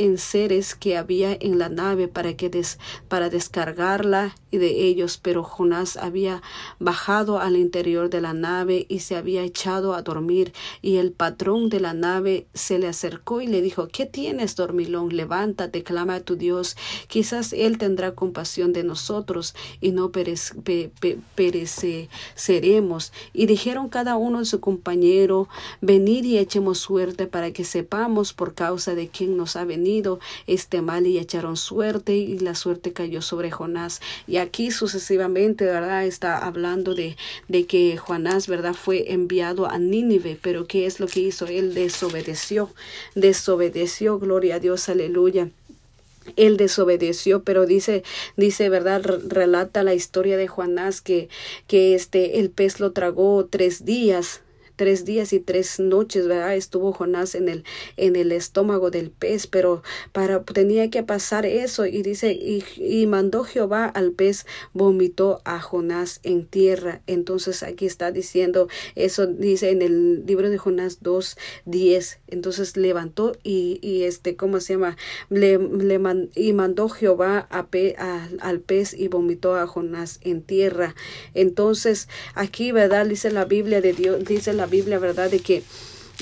enseres 0.00 0.10
en 0.10 0.18
seres 0.18 0.74
que 0.74 0.96
había 0.96 1.36
en 1.38 1.58
la 1.58 1.68
nave 1.68 2.08
para 2.08 2.34
que 2.34 2.48
des, 2.48 2.78
para 3.08 3.28
descargarla 3.28 4.34
y 4.50 4.58
de 4.58 4.84
ellos, 4.84 5.18
pero 5.22 5.42
Jonás 5.44 5.96
había 5.96 6.42
bajado 6.78 7.38
al 7.40 7.56
interior 7.56 8.10
de 8.10 8.20
la 8.20 8.32
nave 8.32 8.86
y 8.88 9.00
se 9.00 9.16
había 9.16 9.42
echado 9.42 9.94
a 9.94 10.02
dormir, 10.02 10.52
y 10.82 10.96
el 10.96 11.12
patrón 11.12 11.68
de 11.68 11.80
la 11.80 11.94
nave 11.94 12.46
se 12.54 12.78
le 12.78 12.88
acercó 12.88 13.40
y 13.40 13.46
le 13.46 13.60
dijo 13.62 13.88
¿Qué 13.88 14.06
tienes, 14.06 14.56
dormilón? 14.56 15.14
Levántate, 15.14 15.82
clama 15.82 16.14
a 16.16 16.20
tu 16.20 16.36
Dios, 16.36 16.76
quizás 17.06 17.52
él 17.52 17.78
tendrá 17.78 18.14
compasión 18.14 18.72
de 18.72 18.84
nosotros 18.84 19.54
y 19.80 19.92
no 19.92 20.10
pereceremos. 21.34 23.12
Y 23.32 23.46
dijeron 23.46 23.88
cada 23.88 24.16
uno 24.16 24.38
de 24.40 24.44
su 24.44 24.60
compañero 24.60 25.48
Venid 25.80 26.24
y 26.24 26.38
echemos 26.38 26.78
suerte 26.78 27.26
para 27.26 27.52
que 27.52 27.64
sepamos 27.64 28.32
por 28.32 28.54
causa 28.54 28.94
de 28.94 29.08
quién 29.08 29.36
nos 29.36 29.56
ha 29.56 29.64
venido 29.64 29.89
este 30.46 30.82
mal 30.82 31.06
y 31.06 31.18
echaron 31.18 31.56
suerte 31.56 32.16
y 32.16 32.38
la 32.38 32.54
suerte 32.54 32.92
cayó 32.92 33.22
sobre 33.22 33.50
Jonás 33.50 34.00
y 34.26 34.36
aquí 34.36 34.70
sucesivamente, 34.70 35.64
¿verdad? 35.64 36.06
Está 36.06 36.38
hablando 36.38 36.94
de, 36.94 37.16
de 37.48 37.66
que 37.66 37.96
Jonás, 37.96 38.46
¿verdad? 38.46 38.74
Fue 38.74 39.12
enviado 39.12 39.68
a 39.68 39.78
Nínive, 39.78 40.38
pero 40.40 40.66
¿qué 40.66 40.86
es 40.86 41.00
lo 41.00 41.06
que 41.06 41.20
hizo? 41.20 41.46
Él 41.46 41.74
desobedeció, 41.74 42.70
desobedeció, 43.14 44.18
gloria 44.18 44.56
a 44.56 44.60
Dios, 44.60 44.88
aleluya 44.88 45.50
él 46.36 46.56
desobedeció, 46.56 47.42
pero 47.42 47.66
dice, 47.66 48.02
dice, 48.36 48.68
verdad, 48.68 49.02
relata 49.26 49.82
la 49.82 49.94
historia 49.94 50.36
de 50.36 50.48
Jonás 50.48 51.00
que, 51.00 51.28
que 51.66 51.94
este, 51.94 52.38
el 52.38 52.50
pez 52.50 52.78
lo 52.78 52.92
tragó 52.92 53.46
tres 53.46 53.84
días, 53.84 54.42
tres 54.80 55.04
días 55.04 55.34
y 55.34 55.40
tres 55.40 55.78
noches, 55.78 56.26
¿verdad? 56.26 56.56
Estuvo 56.56 56.94
Jonás 56.94 57.34
en 57.34 57.50
el, 57.50 57.64
en 57.98 58.16
el 58.16 58.32
estómago 58.32 58.90
del 58.90 59.10
pez, 59.10 59.46
pero 59.46 59.82
para, 60.12 60.42
tenía 60.42 60.88
que 60.88 61.02
pasar 61.02 61.44
eso 61.44 61.84
y 61.84 62.00
dice, 62.00 62.32
y, 62.32 63.06
mandó 63.06 63.44
Jehová 63.44 63.84
al 63.84 64.12
pez, 64.12 64.46
vomitó 64.72 65.42
a 65.44 65.60
Jonás 65.60 66.20
en 66.22 66.46
tierra. 66.46 67.02
Entonces 67.06 67.62
aquí 67.62 67.84
está 67.84 68.10
diciendo, 68.10 68.68
eso 68.94 69.26
dice 69.26 69.68
en 69.68 69.82
el 69.82 70.24
libro 70.24 70.48
de 70.48 70.56
Jonás 70.56 71.02
2, 71.02 71.36
10. 71.66 72.20
Entonces 72.28 72.78
levantó 72.78 73.36
y, 73.42 73.80
y 73.82 74.04
este, 74.04 74.34
¿cómo 74.34 74.60
se 74.60 74.74
llama? 74.74 74.96
Le, 75.28 75.58
le 75.58 76.00
y 76.34 76.54
mandó 76.54 76.88
Jehová 76.88 77.46
pe, 77.70 77.96
al 77.98 78.60
pez 78.60 78.94
y 78.94 79.08
vomitó 79.08 79.56
a 79.56 79.66
Jonás 79.66 80.20
en 80.22 80.40
tierra. 80.40 80.94
Entonces 81.34 82.08
aquí, 82.34 82.72
¿verdad? 82.72 83.04
Dice 83.04 83.30
la 83.30 83.44
Biblia 83.44 83.82
de 83.82 83.92
Dios, 83.92 84.24
dice 84.24 84.54
la 84.54 84.69
Biblia, 84.70 84.98
¿verdad? 84.98 85.30
De 85.30 85.40
que 85.40 85.62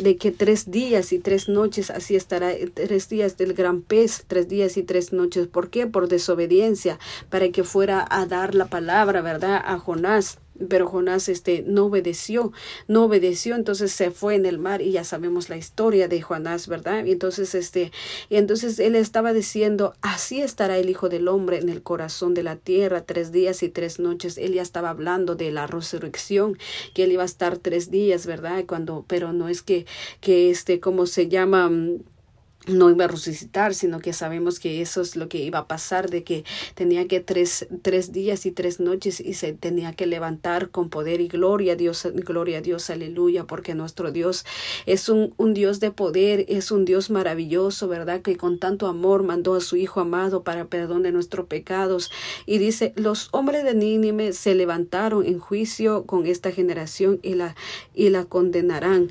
de 0.03 0.17
que 0.17 0.31
tres 0.31 0.71
días 0.71 1.13
y 1.13 1.19
tres 1.19 1.49
noches 1.49 1.91
así 1.91 2.17
estará, 2.17 2.53
tres 2.75 3.09
días 3.09 3.37
del 3.37 3.53
gran 3.55 3.83
pez, 3.83 4.25
tres 4.27 4.49
días 4.49 4.77
y 4.77 4.83
tres 4.83 5.13
noches. 5.13 5.47
¿Por 5.49 5.71
qué? 5.71 5.87
Por 5.87 6.09
desobediencia, 6.09 6.99
para 7.31 7.49
que 7.51 7.65
fuera 7.65 8.07
a 8.09 8.27
dar 8.27 8.55
la 8.55 8.67
palabra, 8.67 9.23
¿verdad? 9.23 9.61
A 9.65 9.79
Jonás 9.79 10.39
pero 10.69 10.87
Jonás 10.89 11.29
este 11.29 11.63
no 11.67 11.87
obedeció, 11.87 12.53
no 12.87 13.05
obedeció, 13.05 13.55
entonces 13.55 13.93
se 13.93 14.11
fue 14.11 14.35
en 14.35 14.47
el 14.47 14.59
mar 14.59 14.83
y 14.83 14.93
ya 14.93 15.05
sabemos 15.05 15.49
la 15.49 15.57
historia 15.57 16.09
de 16.09 16.21
Jonás, 16.21 16.69
¿verdad? 16.69 17.05
Y 17.05 17.13
entonces 17.13 17.55
este 17.55 17.93
y 18.29 18.37
entonces 18.37 18.79
él 18.79 18.95
estaba 18.95 19.33
diciendo, 19.33 19.95
así 20.01 20.41
estará 20.41 20.79
el 20.79 20.91
hijo 20.91 21.09
del 21.09 21.29
hombre 21.29 21.59
en 21.59 21.69
el 21.69 21.83
corazón 21.83 22.35
de 22.35 22.43
la 22.43 22.57
tierra 22.57 23.05
tres 23.05 23.33
días 23.33 23.63
y 23.63 23.69
tres 23.69 23.99
noches. 23.99 24.39
Él 24.39 24.55
ya 24.55 24.63
estaba 24.63 24.91
hablando 24.91 25.35
de 25.35 25.51
la 25.51 25.67
resurrección, 25.67 26.59
que 26.95 27.05
él 27.05 27.13
iba 27.13 27.23
a 27.23 27.27
estar 27.27 27.59
tres 27.59 27.91
días, 27.91 28.27
¿verdad? 28.27 28.65
Cuando 28.67 29.05
pero 29.07 29.33
no 29.33 29.49
es 29.49 29.63
que 29.63 29.87
que 30.21 30.51
este 30.51 30.81
cómo 30.81 31.07
se 31.07 31.29
llama 31.29 31.71
no 32.69 32.91
iba 32.91 33.07
a 33.07 33.09
resucitar, 33.09 33.75
sino 33.75 34.01
que 34.01 34.13
sabemos 34.13 34.61
que 34.61 34.81
eso 34.81 35.01
es 35.01 35.17
lo 35.17 35.29
que 35.29 35.39
iba 35.39 35.61
a 35.61 35.67
pasar, 35.67 36.11
de 36.11 36.25
que 36.25 36.45
tenía 36.75 37.09
que 37.09 37.21
tres, 37.21 37.67
tres 37.83 38.13
días 38.13 38.47
y 38.47 38.53
tres 38.53 38.81
noches 38.81 39.21
y 39.21 39.35
se 39.35 39.53
tenía 39.53 39.93
que 39.93 40.07
levantar 40.07 40.71
con 40.71 40.91
poder 40.91 41.21
y 41.21 41.29
gloria 41.29 41.73
a 41.73 41.77
Dios, 41.77 42.07
gloria 42.15 42.59
a 42.59 42.61
Dios, 42.61 42.91
aleluya, 42.91 43.45
porque 43.45 43.75
nuestro 43.75 44.13
Dios 44.13 44.45
es 44.87 45.09
un, 45.09 45.35
un 45.37 45.55
Dios 45.55 45.81
de 45.81 45.91
poder, 45.91 46.45
es 46.49 46.71
un 46.71 46.85
Dios 46.85 47.11
maravilloso, 47.11 47.89
¿verdad? 47.89 48.23
Que 48.23 48.37
con 48.37 48.59
tanto 48.59 48.87
amor 48.87 49.23
mandó 49.23 49.55
a 49.55 49.61
su 49.61 49.77
Hijo 49.77 50.01
amado 50.01 50.43
para 50.43 50.67
perdón 50.67 51.03
de 51.03 51.13
nuestros 51.13 51.47
pecados. 51.47 52.11
Y 52.47 52.59
dice, 52.59 52.93
los 52.97 53.29
hombres 53.33 53.65
de 53.65 53.75
Nínive 53.75 54.33
se 54.33 54.55
levantaron 54.55 55.25
en 55.27 55.39
juicio 55.39 56.05
con 56.05 56.27
esta 56.27 56.53
generación 56.53 57.21
y 57.23 57.35
la, 57.35 57.55
y 57.95 58.11
la 58.11 58.25
condenarán. 58.25 59.11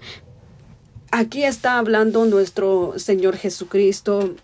Aquí 1.11 1.43
está 1.43 1.77
hablando 1.77 2.25
nuestro 2.25 2.93
Señor 2.97 3.37
Jesucristo 3.37 4.35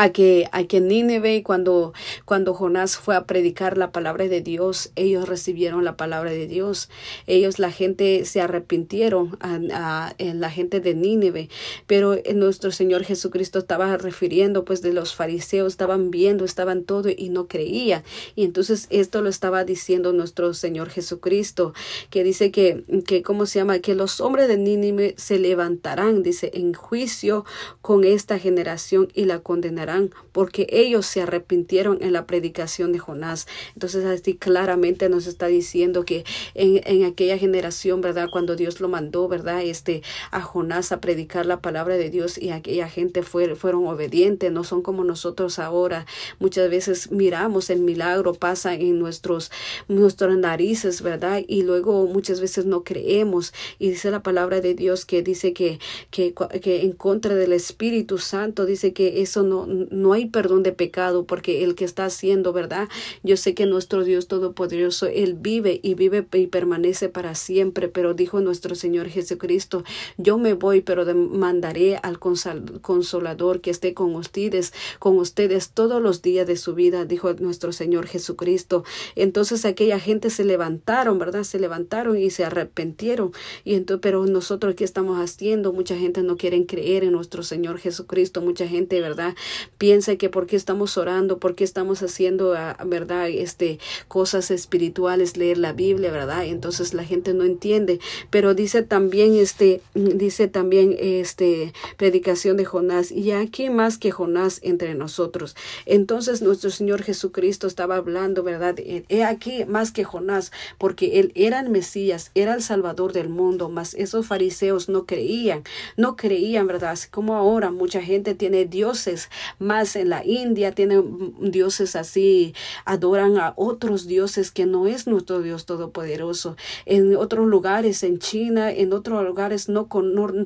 a 0.00 0.12
que, 0.12 0.48
a 0.52 0.64
que 0.64 0.80
Nínive, 0.80 1.42
cuando, 1.42 1.92
cuando 2.24 2.54
Jonás 2.54 2.96
fue 2.96 3.16
a 3.16 3.24
predicar 3.24 3.76
la 3.76 3.92
palabra 3.92 4.28
de 4.28 4.40
Dios, 4.40 4.92
ellos 4.96 5.28
recibieron 5.28 5.84
la 5.84 5.98
palabra 5.98 6.30
de 6.30 6.46
Dios. 6.46 6.88
Ellos, 7.26 7.58
la 7.58 7.70
gente, 7.70 8.24
se 8.24 8.40
arrepintieron 8.40 9.36
a, 9.42 10.14
la 10.18 10.50
gente 10.50 10.80
de 10.80 10.94
Nínive. 10.94 11.50
Pero 11.86 12.16
nuestro 12.34 12.72
Señor 12.72 13.04
Jesucristo 13.04 13.58
estaba 13.58 13.98
refiriendo, 13.98 14.64
pues, 14.64 14.80
de 14.80 14.94
los 14.94 15.14
fariseos, 15.14 15.74
estaban 15.74 16.10
viendo, 16.10 16.46
estaban 16.46 16.84
todo 16.84 17.10
y 17.14 17.28
no 17.28 17.46
creían. 17.46 18.02
Y 18.34 18.44
entonces 18.44 18.86
esto 18.88 19.20
lo 19.20 19.28
estaba 19.28 19.64
diciendo 19.64 20.14
nuestro 20.14 20.54
Señor 20.54 20.88
Jesucristo, 20.88 21.74
que 22.08 22.24
dice 22.24 22.50
que, 22.50 22.84
que 23.06 23.20
¿cómo 23.20 23.44
se 23.44 23.58
llama? 23.58 23.80
Que 23.80 23.94
los 23.94 24.22
hombres 24.22 24.48
de 24.48 24.56
Nínive 24.56 25.14
se 25.18 25.38
levantarán, 25.38 26.22
dice, 26.22 26.52
en 26.54 26.72
juicio 26.72 27.44
con 27.82 28.04
esta 28.04 28.38
generación 28.38 29.08
y 29.12 29.26
la 29.26 29.40
condenarán 29.40 29.89
porque 30.32 30.66
ellos 30.70 31.06
se 31.06 31.22
arrepintieron 31.22 31.98
en 32.00 32.12
la 32.12 32.26
predicación 32.26 32.92
de 32.92 32.98
Jonás. 32.98 33.46
Entonces 33.74 34.04
así 34.04 34.34
claramente 34.34 35.08
nos 35.08 35.26
está 35.26 35.46
diciendo 35.46 36.04
que 36.04 36.24
en, 36.54 36.80
en 36.84 37.04
aquella 37.04 37.38
generación, 37.38 38.00
¿verdad? 38.00 38.28
Cuando 38.30 38.56
Dios 38.56 38.80
lo 38.80 38.88
mandó, 38.88 39.28
¿verdad? 39.28 39.62
Este 39.62 40.02
a 40.30 40.40
Jonás 40.40 40.92
a 40.92 41.00
predicar 41.00 41.46
la 41.46 41.60
palabra 41.60 41.96
de 41.96 42.10
Dios 42.10 42.38
y 42.38 42.50
aquella 42.50 42.88
gente 42.88 43.22
fue, 43.22 43.54
fueron 43.54 43.86
obedientes, 43.86 44.52
no 44.52 44.64
son 44.64 44.82
como 44.82 45.04
nosotros 45.04 45.58
ahora. 45.58 46.06
Muchas 46.38 46.70
veces 46.70 47.10
miramos 47.10 47.70
el 47.70 47.80
milagro 47.80 48.34
pasa 48.34 48.74
en 48.74 48.98
nuestros, 48.98 49.50
nuestras 49.88 50.36
narices, 50.36 51.02
¿verdad? 51.02 51.42
Y 51.46 51.62
luego 51.62 52.06
muchas 52.06 52.40
veces 52.40 52.66
no 52.66 52.84
creemos. 52.84 53.52
Y 53.78 53.90
dice 53.90 54.10
la 54.10 54.22
palabra 54.22 54.60
de 54.60 54.74
Dios 54.74 55.04
que 55.04 55.22
dice 55.22 55.52
que, 55.52 55.78
que, 56.10 56.34
que 56.62 56.82
en 56.82 56.92
contra 56.92 57.34
del 57.34 57.52
Espíritu 57.52 58.18
Santo, 58.18 58.66
dice 58.66 58.92
que 58.92 59.22
eso 59.22 59.42
no, 59.42 59.66
no 59.90 60.12
hay 60.12 60.26
perdón 60.26 60.62
de 60.62 60.72
pecado 60.72 61.24
porque 61.24 61.64
el 61.64 61.74
que 61.74 61.84
está 61.84 62.04
haciendo, 62.04 62.52
¿verdad? 62.52 62.88
Yo 63.22 63.36
sé 63.36 63.54
que 63.54 63.66
nuestro 63.66 64.04
Dios 64.04 64.28
Todopoderoso, 64.28 65.06
Él 65.06 65.34
vive 65.34 65.80
y 65.82 65.94
vive 65.94 66.26
y 66.32 66.46
permanece 66.46 67.08
para 67.08 67.34
siempre, 67.34 67.88
pero 67.88 68.14
dijo 68.14 68.40
nuestro 68.40 68.74
Señor 68.74 69.08
Jesucristo, 69.08 69.84
yo 70.16 70.38
me 70.38 70.54
voy, 70.54 70.80
pero 70.80 71.04
mandaré 71.14 71.96
al 71.96 72.18
consolador 72.18 73.60
que 73.60 73.70
esté 73.70 73.94
con 73.94 74.14
ustedes, 74.14 74.72
con 74.98 75.18
ustedes 75.18 75.70
todos 75.70 76.02
los 76.02 76.22
días 76.22 76.46
de 76.46 76.56
su 76.56 76.74
vida, 76.74 77.04
dijo 77.04 77.32
nuestro 77.34 77.72
Señor 77.72 78.06
Jesucristo. 78.06 78.84
Entonces 79.16 79.64
aquella 79.64 79.98
gente 79.98 80.30
se 80.30 80.44
levantaron, 80.44 81.18
¿verdad? 81.18 81.44
Se 81.44 81.58
levantaron 81.58 82.16
y 82.16 82.30
se 82.30 82.44
arrepintieron. 82.44 83.32
Y 83.64 83.74
entonces, 83.74 84.00
pero 84.02 84.26
nosotros 84.26 84.74
qué 84.74 84.84
estamos 84.84 85.18
haciendo? 85.18 85.72
Mucha 85.72 85.96
gente 85.96 86.22
no 86.22 86.36
quiere 86.36 86.64
creer 86.66 87.04
en 87.04 87.12
nuestro 87.12 87.42
Señor 87.42 87.78
Jesucristo, 87.78 88.40
mucha 88.40 88.66
gente, 88.66 89.00
¿verdad? 89.00 89.34
Piensa 89.78 90.16
que 90.16 90.28
por 90.28 90.46
qué 90.46 90.56
estamos 90.56 90.96
orando, 90.98 91.38
por 91.38 91.54
qué 91.54 91.64
estamos 91.64 92.02
haciendo, 92.02 92.54
ah, 92.54 92.76
¿verdad? 92.86 93.28
Este, 93.28 93.78
cosas 94.08 94.50
espirituales, 94.50 95.36
leer 95.36 95.58
la 95.58 95.72
Biblia, 95.72 96.10
¿verdad? 96.10 96.44
Entonces 96.44 96.94
la 96.94 97.04
gente 97.04 97.34
no 97.34 97.44
entiende. 97.44 98.00
Pero 98.30 98.54
dice 98.54 98.82
también, 98.82 99.34
este, 99.34 99.80
dice 99.94 100.48
también, 100.48 100.96
este, 100.98 101.72
predicación 101.96 102.56
de 102.56 102.64
Jonás, 102.64 103.10
y 103.10 103.32
aquí 103.32 103.70
más 103.70 103.98
que 103.98 104.10
Jonás 104.10 104.60
entre 104.62 104.94
nosotros. 104.94 105.56
Entonces 105.86 106.42
nuestro 106.42 106.70
Señor 106.70 107.02
Jesucristo 107.02 107.66
estaba 107.66 107.96
hablando, 107.96 108.42
¿verdad? 108.42 108.76
He 108.78 109.24
aquí 109.24 109.64
más 109.64 109.92
que 109.92 110.04
Jonás, 110.04 110.52
porque 110.78 111.20
él 111.20 111.32
era 111.34 111.60
el 111.60 111.70
Mesías, 111.70 112.30
era 112.34 112.54
el 112.54 112.62
Salvador 112.62 113.12
del 113.12 113.28
mundo, 113.28 113.68
mas 113.68 113.94
esos 113.94 114.26
fariseos 114.26 114.88
no 114.88 115.06
creían, 115.06 115.64
no 115.96 116.16
creían, 116.16 116.66
¿verdad? 116.66 116.90
como 117.10 117.36
ahora 117.36 117.70
mucha 117.70 118.02
gente 118.02 118.34
tiene 118.34 118.64
dioses 118.64 119.30
más 119.58 119.96
en 119.96 120.08
la 120.08 120.24
India 120.24 120.72
tienen 120.72 121.34
dioses 121.40 121.96
así, 121.96 122.54
adoran 122.84 123.38
a 123.38 123.52
otros 123.56 124.06
dioses 124.06 124.50
que 124.50 124.66
no 124.66 124.86
es 124.86 125.06
nuestro 125.06 125.42
Dios 125.42 125.66
todopoderoso. 125.66 126.56
En 126.86 127.16
otros 127.16 127.46
lugares, 127.46 128.02
en 128.02 128.18
China, 128.18 128.70
en 128.70 128.92
otros 128.92 129.24
lugares 129.24 129.68
no, 129.68 129.88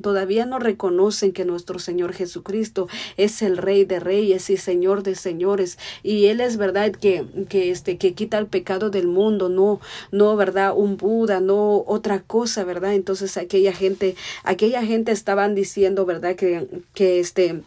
todavía 0.01 0.45
no 0.45 0.59
reconocen 0.59 1.31
que 1.31 1.45
nuestro 1.45 1.79
Señor 1.79 2.13
Jesucristo 2.13 2.87
es 3.17 3.41
el 3.41 3.57
Rey 3.57 3.85
de 3.85 3.99
Reyes 3.99 4.49
y 4.49 4.57
Señor 4.57 5.03
de 5.03 5.15
Señores 5.15 5.77
y 6.03 6.25
él 6.25 6.41
es 6.41 6.57
verdad 6.57 6.91
que 6.91 7.25
que 7.49 7.71
este 7.71 7.97
que 7.97 8.13
quita 8.13 8.37
el 8.37 8.47
pecado 8.47 8.89
del 8.89 9.07
mundo, 9.07 9.49
no 9.49 9.79
no 10.11 10.35
verdad 10.35 10.73
un 10.75 10.97
Buda, 10.97 11.39
no 11.39 11.83
otra 11.87 12.21
cosa, 12.21 12.63
verdad. 12.63 12.93
Entonces 12.93 13.37
aquella 13.37 13.73
gente 13.73 14.15
aquella 14.43 14.83
gente 14.83 15.11
estaban 15.11 15.55
diciendo 15.55 16.05
verdad 16.05 16.35
que 16.35 16.67
que 16.93 17.19
este 17.19 17.61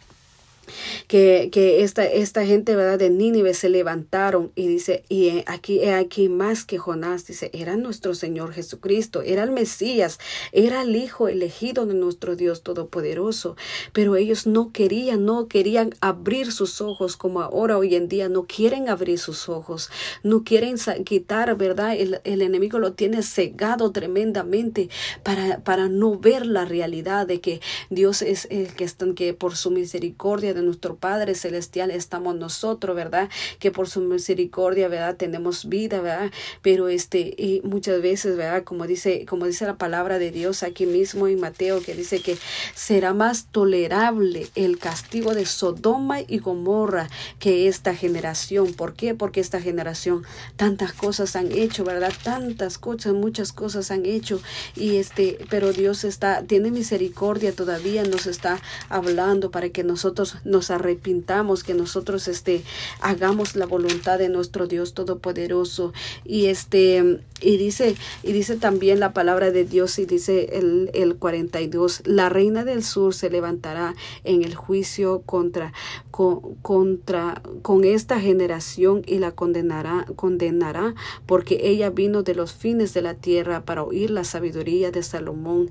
que, 1.07 1.49
que 1.51 1.83
esta, 1.83 2.05
esta 2.05 2.45
gente 2.45 2.75
verdad 2.75 2.99
de 2.99 3.09
Nínive 3.09 3.53
se 3.53 3.69
levantaron 3.69 4.51
y 4.55 4.67
dice 4.67 5.03
y 5.09 5.43
aquí 5.45 5.85
aquí 5.87 6.29
más 6.29 6.65
que 6.65 6.77
Jonás 6.77 7.25
dice 7.25 7.49
era 7.53 7.75
nuestro 7.77 8.13
Señor 8.13 8.53
Jesucristo 8.53 9.21
era 9.21 9.43
el 9.43 9.51
Mesías 9.51 10.19
era 10.51 10.81
el 10.81 10.95
hijo 10.95 11.27
elegido 11.27 11.85
de 11.85 11.93
nuestro 11.93 12.35
Dios 12.35 12.63
todopoderoso. 12.63 13.55
Pero 13.93 14.15
ellos 14.15 14.47
no 14.47 14.71
querían 14.71 15.25
no 15.25 15.47
querían 15.47 15.93
abrir 16.01 16.51
sus 16.51 16.81
ojos 16.81 17.17
como 17.17 17.41
ahora 17.41 17.77
hoy 17.77 17.95
en 17.95 18.07
día 18.07 18.29
no 18.29 18.45
quieren 18.45 18.89
abrir 18.89 19.19
sus 19.19 19.49
ojos 19.49 19.89
no 20.23 20.43
quieren 20.43 20.77
quitar 21.03 21.55
verdad 21.57 21.95
el, 21.95 22.21
el 22.23 22.41
enemigo 22.41 22.79
lo 22.79 22.93
tiene 22.93 23.23
cegado 23.23 23.91
tremendamente 23.91 24.89
para 25.23 25.59
para 25.63 25.89
no 25.89 26.17
ver 26.17 26.45
la 26.45 26.65
realidad 26.65 27.27
de 27.27 27.41
que 27.41 27.61
Dios 27.89 28.21
es 28.21 28.47
el 28.49 28.73
que 28.73 28.83
están 28.83 29.15
que 29.15 29.33
por 29.33 29.55
su 29.55 29.71
misericordia 29.71 30.53
nuestro 30.61 30.95
Padre 30.95 31.35
Celestial 31.35 31.91
estamos 31.91 32.35
nosotros, 32.35 32.95
¿verdad? 32.95 33.29
Que 33.59 33.71
por 33.71 33.89
su 33.89 34.01
misericordia, 34.01 34.87
¿verdad? 34.87 35.15
Tenemos 35.15 35.67
vida, 35.67 36.01
¿verdad? 36.01 36.31
Pero 36.61 36.89
este, 36.89 37.33
y 37.37 37.61
muchas 37.63 38.01
veces, 38.01 38.37
¿verdad? 38.37 38.63
Como 38.63 38.87
dice, 38.87 39.25
como 39.25 39.45
dice 39.45 39.65
la 39.65 39.77
palabra 39.77 40.19
de 40.19 40.31
Dios 40.31 40.63
aquí 40.63 40.85
mismo 40.85 41.27
en 41.27 41.39
Mateo, 41.39 41.81
que 41.81 41.95
dice 41.95 42.21
que 42.21 42.37
será 42.75 43.13
más 43.13 43.47
tolerable 43.51 44.47
el 44.55 44.77
castigo 44.79 45.33
de 45.33 45.45
Sodoma 45.45 46.21
y 46.21 46.39
Gomorra 46.39 47.07
que 47.39 47.67
esta 47.67 47.95
generación. 47.95 48.73
¿Por 48.73 48.93
qué? 48.93 49.13
Porque 49.15 49.39
esta 49.39 49.61
generación 49.61 50.23
tantas 50.55 50.93
cosas 50.93 51.35
han 51.35 51.51
hecho, 51.51 51.83
¿verdad? 51.83 52.13
Tantas 52.23 52.77
cosas, 52.77 53.13
muchas 53.13 53.53
cosas 53.53 53.91
han 53.91 54.05
hecho. 54.05 54.41
Y 54.75 54.97
este, 54.97 55.39
pero 55.49 55.73
Dios 55.73 56.03
está, 56.03 56.43
tiene 56.43 56.71
misericordia 56.71 57.53
todavía, 57.53 58.03
nos 58.03 58.27
está 58.27 58.59
hablando 58.89 59.51
para 59.51 59.69
que 59.69 59.83
nosotros 59.83 60.37
nos 60.49 60.71
arrepintamos, 60.71 61.63
que 61.63 61.73
nosotros 61.73 62.27
este, 62.27 62.63
hagamos 63.01 63.55
la 63.55 63.65
voluntad 63.65 64.19
de 64.19 64.29
nuestro 64.29 64.67
Dios 64.67 64.93
Todopoderoso. 64.93 65.93
Y 66.25 66.47
este, 66.47 67.21
y 67.41 67.57
dice, 67.57 67.95
y 68.23 68.33
dice 68.33 68.57
también 68.57 68.99
la 68.99 69.13
palabra 69.13 69.51
de 69.51 69.63
Dios, 69.63 69.97
y 69.99 70.05
dice 70.05 70.57
el, 70.57 70.91
el 70.93 71.15
42, 71.15 72.01
la 72.05 72.29
reina 72.29 72.65
del 72.65 72.83
sur 72.83 73.13
se 73.13 73.29
levantará 73.29 73.95
en 74.23 74.43
el 74.43 74.55
juicio 74.55 75.21
contra, 75.25 75.73
con, 76.11 76.55
contra, 76.55 77.41
con 77.61 77.83
esta 77.83 78.19
generación 78.19 79.03
y 79.05 79.19
la 79.19 79.31
condenará, 79.31 80.05
condenará, 80.15 80.95
porque 81.25 81.59
ella 81.63 81.89
vino 81.89 82.23
de 82.23 82.35
los 82.35 82.53
fines 82.53 82.93
de 82.93 83.01
la 83.01 83.13
tierra 83.13 83.61
para 83.61 83.83
oír 83.83 84.09
la 84.09 84.23
sabiduría 84.23 84.91
de 84.91 85.03
Salomón 85.03 85.69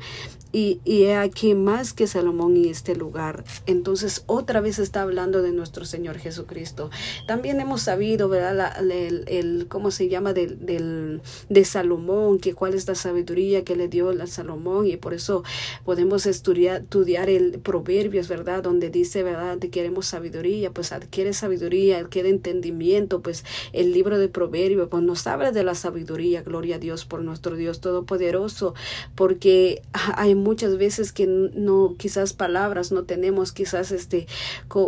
y, 0.52 0.80
y 0.84 1.06
aquí 1.06 1.54
más 1.54 1.92
que 1.92 2.06
Salomón 2.06 2.56
en 2.56 2.66
este 2.66 2.96
lugar. 2.96 3.44
Entonces, 3.66 4.22
otra 4.26 4.57
vez 4.60 4.78
está 4.78 5.02
hablando 5.02 5.42
de 5.42 5.52
nuestro 5.52 5.84
Señor 5.84 6.18
Jesucristo. 6.18 6.90
También 7.26 7.60
hemos 7.60 7.82
sabido, 7.82 8.28
¿verdad? 8.28 8.78
el, 8.90 9.24
el, 9.26 9.66
¿cómo 9.68 9.90
se 9.90 10.08
llama? 10.08 10.32
Del, 10.32 10.64
del, 10.64 11.20
de 11.48 11.64
Salomón, 11.64 12.38
que 12.38 12.54
cuál 12.54 12.74
es 12.74 12.86
la 12.88 12.94
sabiduría 12.94 13.64
que 13.64 13.76
le 13.76 13.88
dio 13.88 14.10
a 14.10 14.26
Salomón. 14.26 14.86
Y 14.86 14.96
por 14.96 15.14
eso 15.14 15.44
podemos 15.84 16.26
estudiar, 16.26 16.82
estudiar 16.82 17.30
el 17.30 17.58
Proverbios, 17.58 18.28
¿verdad? 18.28 18.62
Donde 18.62 18.90
dice, 18.90 19.22
¿verdad? 19.22 19.58
Queremos 19.58 20.06
sabiduría, 20.06 20.70
pues 20.70 20.92
adquiere 20.92 21.32
sabiduría, 21.32 21.98
adquiere 21.98 22.30
entendimiento. 22.30 23.20
Pues 23.20 23.44
el 23.72 23.92
libro 23.92 24.18
de 24.18 24.28
Proverbios, 24.28 24.88
pues 24.88 25.02
nos 25.02 25.26
habla 25.26 25.52
de 25.52 25.64
la 25.64 25.74
sabiduría. 25.74 26.42
Gloria 26.42 26.76
a 26.76 26.78
Dios 26.78 27.04
por 27.04 27.22
nuestro 27.22 27.56
Dios 27.56 27.80
Todopoderoso. 27.80 28.74
Porque 29.14 29.82
hay 29.92 30.34
muchas 30.34 30.78
veces 30.78 31.12
que 31.12 31.26
no, 31.26 31.94
quizás 31.98 32.32
palabras 32.32 32.92
no 32.92 33.04
tenemos, 33.04 33.52
quizás 33.52 33.92
este, 33.92 34.26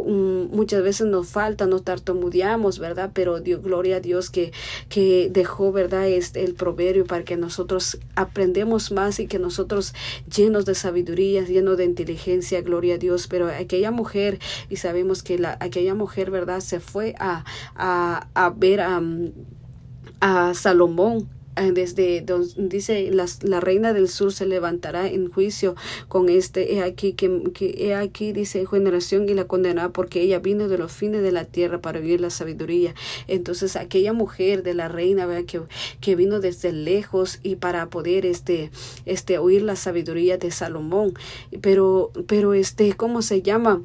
muchas 0.07 0.83
veces 0.83 1.07
nos 1.07 1.29
falta, 1.29 1.67
nos 1.67 1.85
tartamudeamos, 1.85 2.79
¿verdad? 2.79 3.11
Pero 3.14 3.40
Dios, 3.40 3.62
gloria 3.62 3.97
a 3.97 4.00
Dios 4.00 4.31
que, 4.31 4.52
que 4.88 5.29
dejó, 5.31 5.73
¿verdad? 5.73 6.09
Este, 6.09 6.45
el 6.45 6.55
proverbio 6.55 7.07
para 7.07 7.25
que 7.25 7.37
nosotros 7.37 7.99
aprendemos 8.14 8.93
más 8.93 9.21
y 9.21 9.26
que 9.26 9.38
nosotros 9.38 9.95
llenos 10.35 10.64
de 10.64 10.75
sabiduría, 10.75 11.43
llenos 11.45 11.76
de 11.76 11.85
inteligencia, 11.85 12.61
gloria 12.62 12.95
a 12.95 12.99
Dios. 12.99 13.26
Pero 13.26 13.49
aquella 13.49 13.90
mujer, 13.90 14.38
y 14.69 14.76
sabemos 14.76 15.23
que 15.23 15.38
la, 15.38 15.57
aquella 15.61 15.95
mujer, 15.95 16.31
¿verdad? 16.31 16.61
Se 16.61 16.81
fue 16.81 17.14
a, 17.19 17.45
a, 17.75 18.29
a 18.35 18.50
ver 18.50 18.81
a, 18.81 19.00
a 20.21 20.55
Salomón 20.55 21.29
desde 21.57 22.21
donde 22.21 22.54
dice 22.57 23.11
la 23.11 23.61
reina 23.61 23.92
del 23.92 24.09
sur 24.09 24.33
se 24.33 24.47
levantará 24.47 25.09
en 25.09 25.30
juicio 25.30 25.75
con 26.09 26.28
este 26.28 26.75
he 26.75 26.83
aquí 26.83 27.12
que, 27.12 27.42
que 27.52 27.75
he 27.78 27.95
aquí 27.95 28.33
dice 28.33 28.66
generación 28.66 29.28
y 29.28 29.35
la 29.35 29.45
condenará 29.45 29.90
porque 29.90 30.23
ella 30.23 30.38
vino 30.38 30.69
de 30.69 30.78
los 30.78 30.92
fines 30.92 31.23
de 31.23 31.33
la 31.33 31.45
tierra 31.45 31.80
para 31.80 32.00
vivir 32.00 32.21
la 32.21 32.30
sabiduría 32.30 32.95
entonces 33.28 33.76
aquella 33.76 34.12
mujer 34.12 34.62
de 34.62 34.75
la 34.75 34.88
reina 34.88 35.26
¿verdad? 35.26 35.45
que, 35.45 35.61
que 36.00 36.16
vino 36.16 36.40
desde 36.40 36.72
lejos 36.72 37.40
y 37.42 37.57
para 37.57 37.90
poder 37.90 38.27
este 38.27 38.70
este 39.05 39.38
oír 39.38 39.62
la 39.62 39.77
sabiduría 39.77 40.38
de 40.38 40.51
Salomón 40.51 41.14
pero 41.61 42.11
pero 42.27 42.55
este 42.55 42.94
cómo 42.94 43.22
se 43.22 43.42
llama 43.42 43.83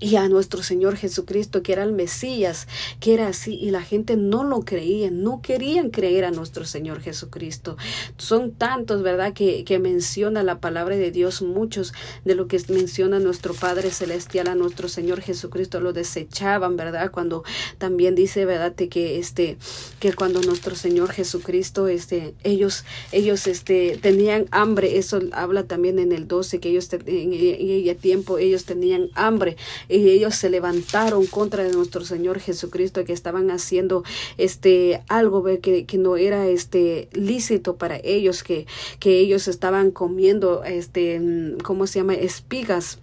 y 0.00 0.16
a 0.16 0.28
nuestro 0.28 0.62
Señor 0.62 0.96
Jesucristo, 0.96 1.62
que 1.62 1.72
era 1.72 1.82
el 1.82 1.92
Mesías, 1.92 2.68
que 3.00 3.14
era 3.14 3.28
así, 3.28 3.54
y 3.54 3.70
la 3.70 3.82
gente 3.82 4.16
no 4.16 4.44
lo 4.44 4.60
creía, 4.60 5.10
no 5.10 5.42
querían 5.42 5.90
creer 5.90 6.24
a 6.24 6.30
nuestro 6.30 6.64
Señor 6.64 7.00
Jesucristo. 7.00 7.76
Son 8.16 8.52
tantos, 8.52 9.02
¿verdad?, 9.02 9.32
que, 9.32 9.64
que 9.64 9.78
menciona 9.78 10.42
la 10.42 10.60
palabra 10.60 10.96
de 10.96 11.10
Dios, 11.10 11.42
muchos 11.42 11.92
de 12.24 12.34
lo 12.34 12.46
que 12.46 12.60
menciona 12.68 13.18
nuestro 13.18 13.54
Padre 13.54 13.90
Celestial 13.90 14.48
a 14.48 14.54
nuestro 14.54 14.88
Señor 14.88 15.20
Jesucristo 15.20 15.80
lo 15.80 15.92
desechaban, 15.92 16.76
¿verdad? 16.76 17.10
Cuando 17.10 17.42
también 17.78 18.14
dice, 18.14 18.44
¿verdad?, 18.44 18.74
que 18.74 19.18
este, 19.18 19.58
que 19.98 20.12
cuando 20.12 20.40
nuestro 20.42 20.76
Señor 20.76 21.10
Jesucristo, 21.10 21.88
este, 21.88 22.34
ellos, 22.44 22.84
ellos, 23.10 23.46
este, 23.46 23.98
tenían 24.00 24.46
hambre, 24.52 24.98
eso 24.98 25.20
habla 25.32 25.64
también 25.64 25.98
en 25.98 26.12
el 26.12 26.28
12, 26.28 26.60
que 26.60 26.70
ellos, 26.70 26.92
en, 26.92 27.32
en, 27.32 27.96
tiempo, 27.98 28.38
ellos 28.38 28.64
tenían 28.64 29.10
hambre 29.14 29.56
y 29.88 30.10
ellos 30.10 30.34
se 30.34 30.50
levantaron 30.50 31.26
contra 31.26 31.64
de 31.64 31.72
nuestro 31.72 32.04
Señor 32.04 32.40
Jesucristo 32.40 33.04
que 33.04 33.12
estaban 33.12 33.50
haciendo 33.50 34.04
este 34.36 35.02
algo 35.08 35.44
que, 35.60 35.86
que 35.86 35.98
no 35.98 36.16
era 36.16 36.46
este 36.48 37.08
lícito 37.12 37.76
para 37.76 37.98
ellos 38.02 38.42
que, 38.42 38.66
que 38.98 39.18
ellos 39.18 39.48
estaban 39.48 39.90
comiendo 39.90 40.64
este 40.64 41.20
cómo 41.62 41.86
se 41.86 42.00
llama 42.00 42.14
espigas 42.14 42.98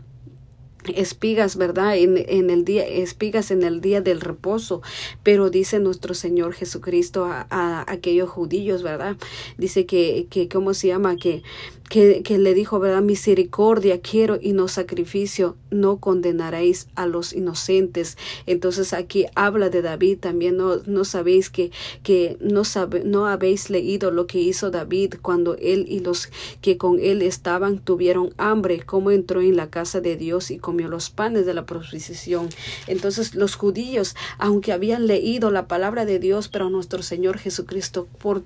espigas, 0.93 1.55
¿verdad? 1.55 1.97
En, 1.97 2.15
en, 2.17 2.49
el 2.49 2.65
día, 2.65 2.85
espigas 2.85 3.51
en 3.51 3.63
el 3.63 3.81
día 3.81 4.01
del 4.01 4.21
reposo, 4.21 4.81
pero 5.23 5.49
dice 5.49 5.79
nuestro 5.79 6.13
Señor 6.13 6.53
Jesucristo 6.53 7.25
a, 7.25 7.47
a 7.49 7.91
aquellos 7.91 8.29
judíos, 8.29 8.83
¿verdad? 8.83 9.17
Dice 9.57 9.85
que, 9.85 10.27
que, 10.29 10.47
¿cómo 10.47 10.73
se 10.73 10.87
llama? 10.87 11.15
Que, 11.15 11.43
que, 11.89 12.23
que, 12.23 12.37
le 12.37 12.53
dijo, 12.53 12.79
¿verdad? 12.79 13.01
Misericordia 13.01 14.01
quiero 14.01 14.39
y 14.41 14.53
no 14.53 14.67
sacrificio, 14.67 15.55
no 15.69 15.97
condenaréis 15.97 16.87
a 16.95 17.05
los 17.05 17.33
inocentes. 17.33 18.17
Entonces 18.47 18.93
aquí 18.93 19.25
habla 19.35 19.69
de 19.69 19.81
David, 19.81 20.19
también 20.19 20.57
no, 20.57 20.77
no 20.85 21.05
sabéis 21.05 21.49
que, 21.49 21.71
que 22.01 22.37
no, 22.39 22.63
sabe, 22.63 23.03
no 23.03 23.27
habéis 23.27 23.69
leído 23.69 24.11
lo 24.11 24.25
que 24.25 24.39
hizo 24.39 24.71
David 24.71 25.15
cuando 25.21 25.55
él 25.57 25.85
y 25.87 25.99
los 25.99 26.29
que 26.61 26.77
con 26.77 26.99
él 26.99 27.21
estaban 27.21 27.77
tuvieron 27.77 28.33
hambre, 28.37 28.81
cómo 28.83 29.11
entró 29.11 29.41
en 29.41 29.55
la 29.55 29.69
casa 29.69 30.01
de 30.01 30.15
Dios 30.15 30.49
y 30.51 30.57
comió 30.57 30.87
los 30.87 31.11
panes 31.11 31.45
de 31.45 31.53
la 31.53 31.65
proposición. 31.65 32.49
Entonces 32.87 33.35
los 33.35 33.55
judíos, 33.55 34.15
aunque 34.39 34.71
habían 34.71 35.05
leído 35.05 35.51
la 35.51 35.67
palabra 35.67 36.05
de 36.05 36.19
Dios, 36.19 36.47
pero 36.47 36.69
nuestro 36.69 37.03
Señor 37.03 37.37
Jesucristo, 37.37 38.07
por, 38.17 38.43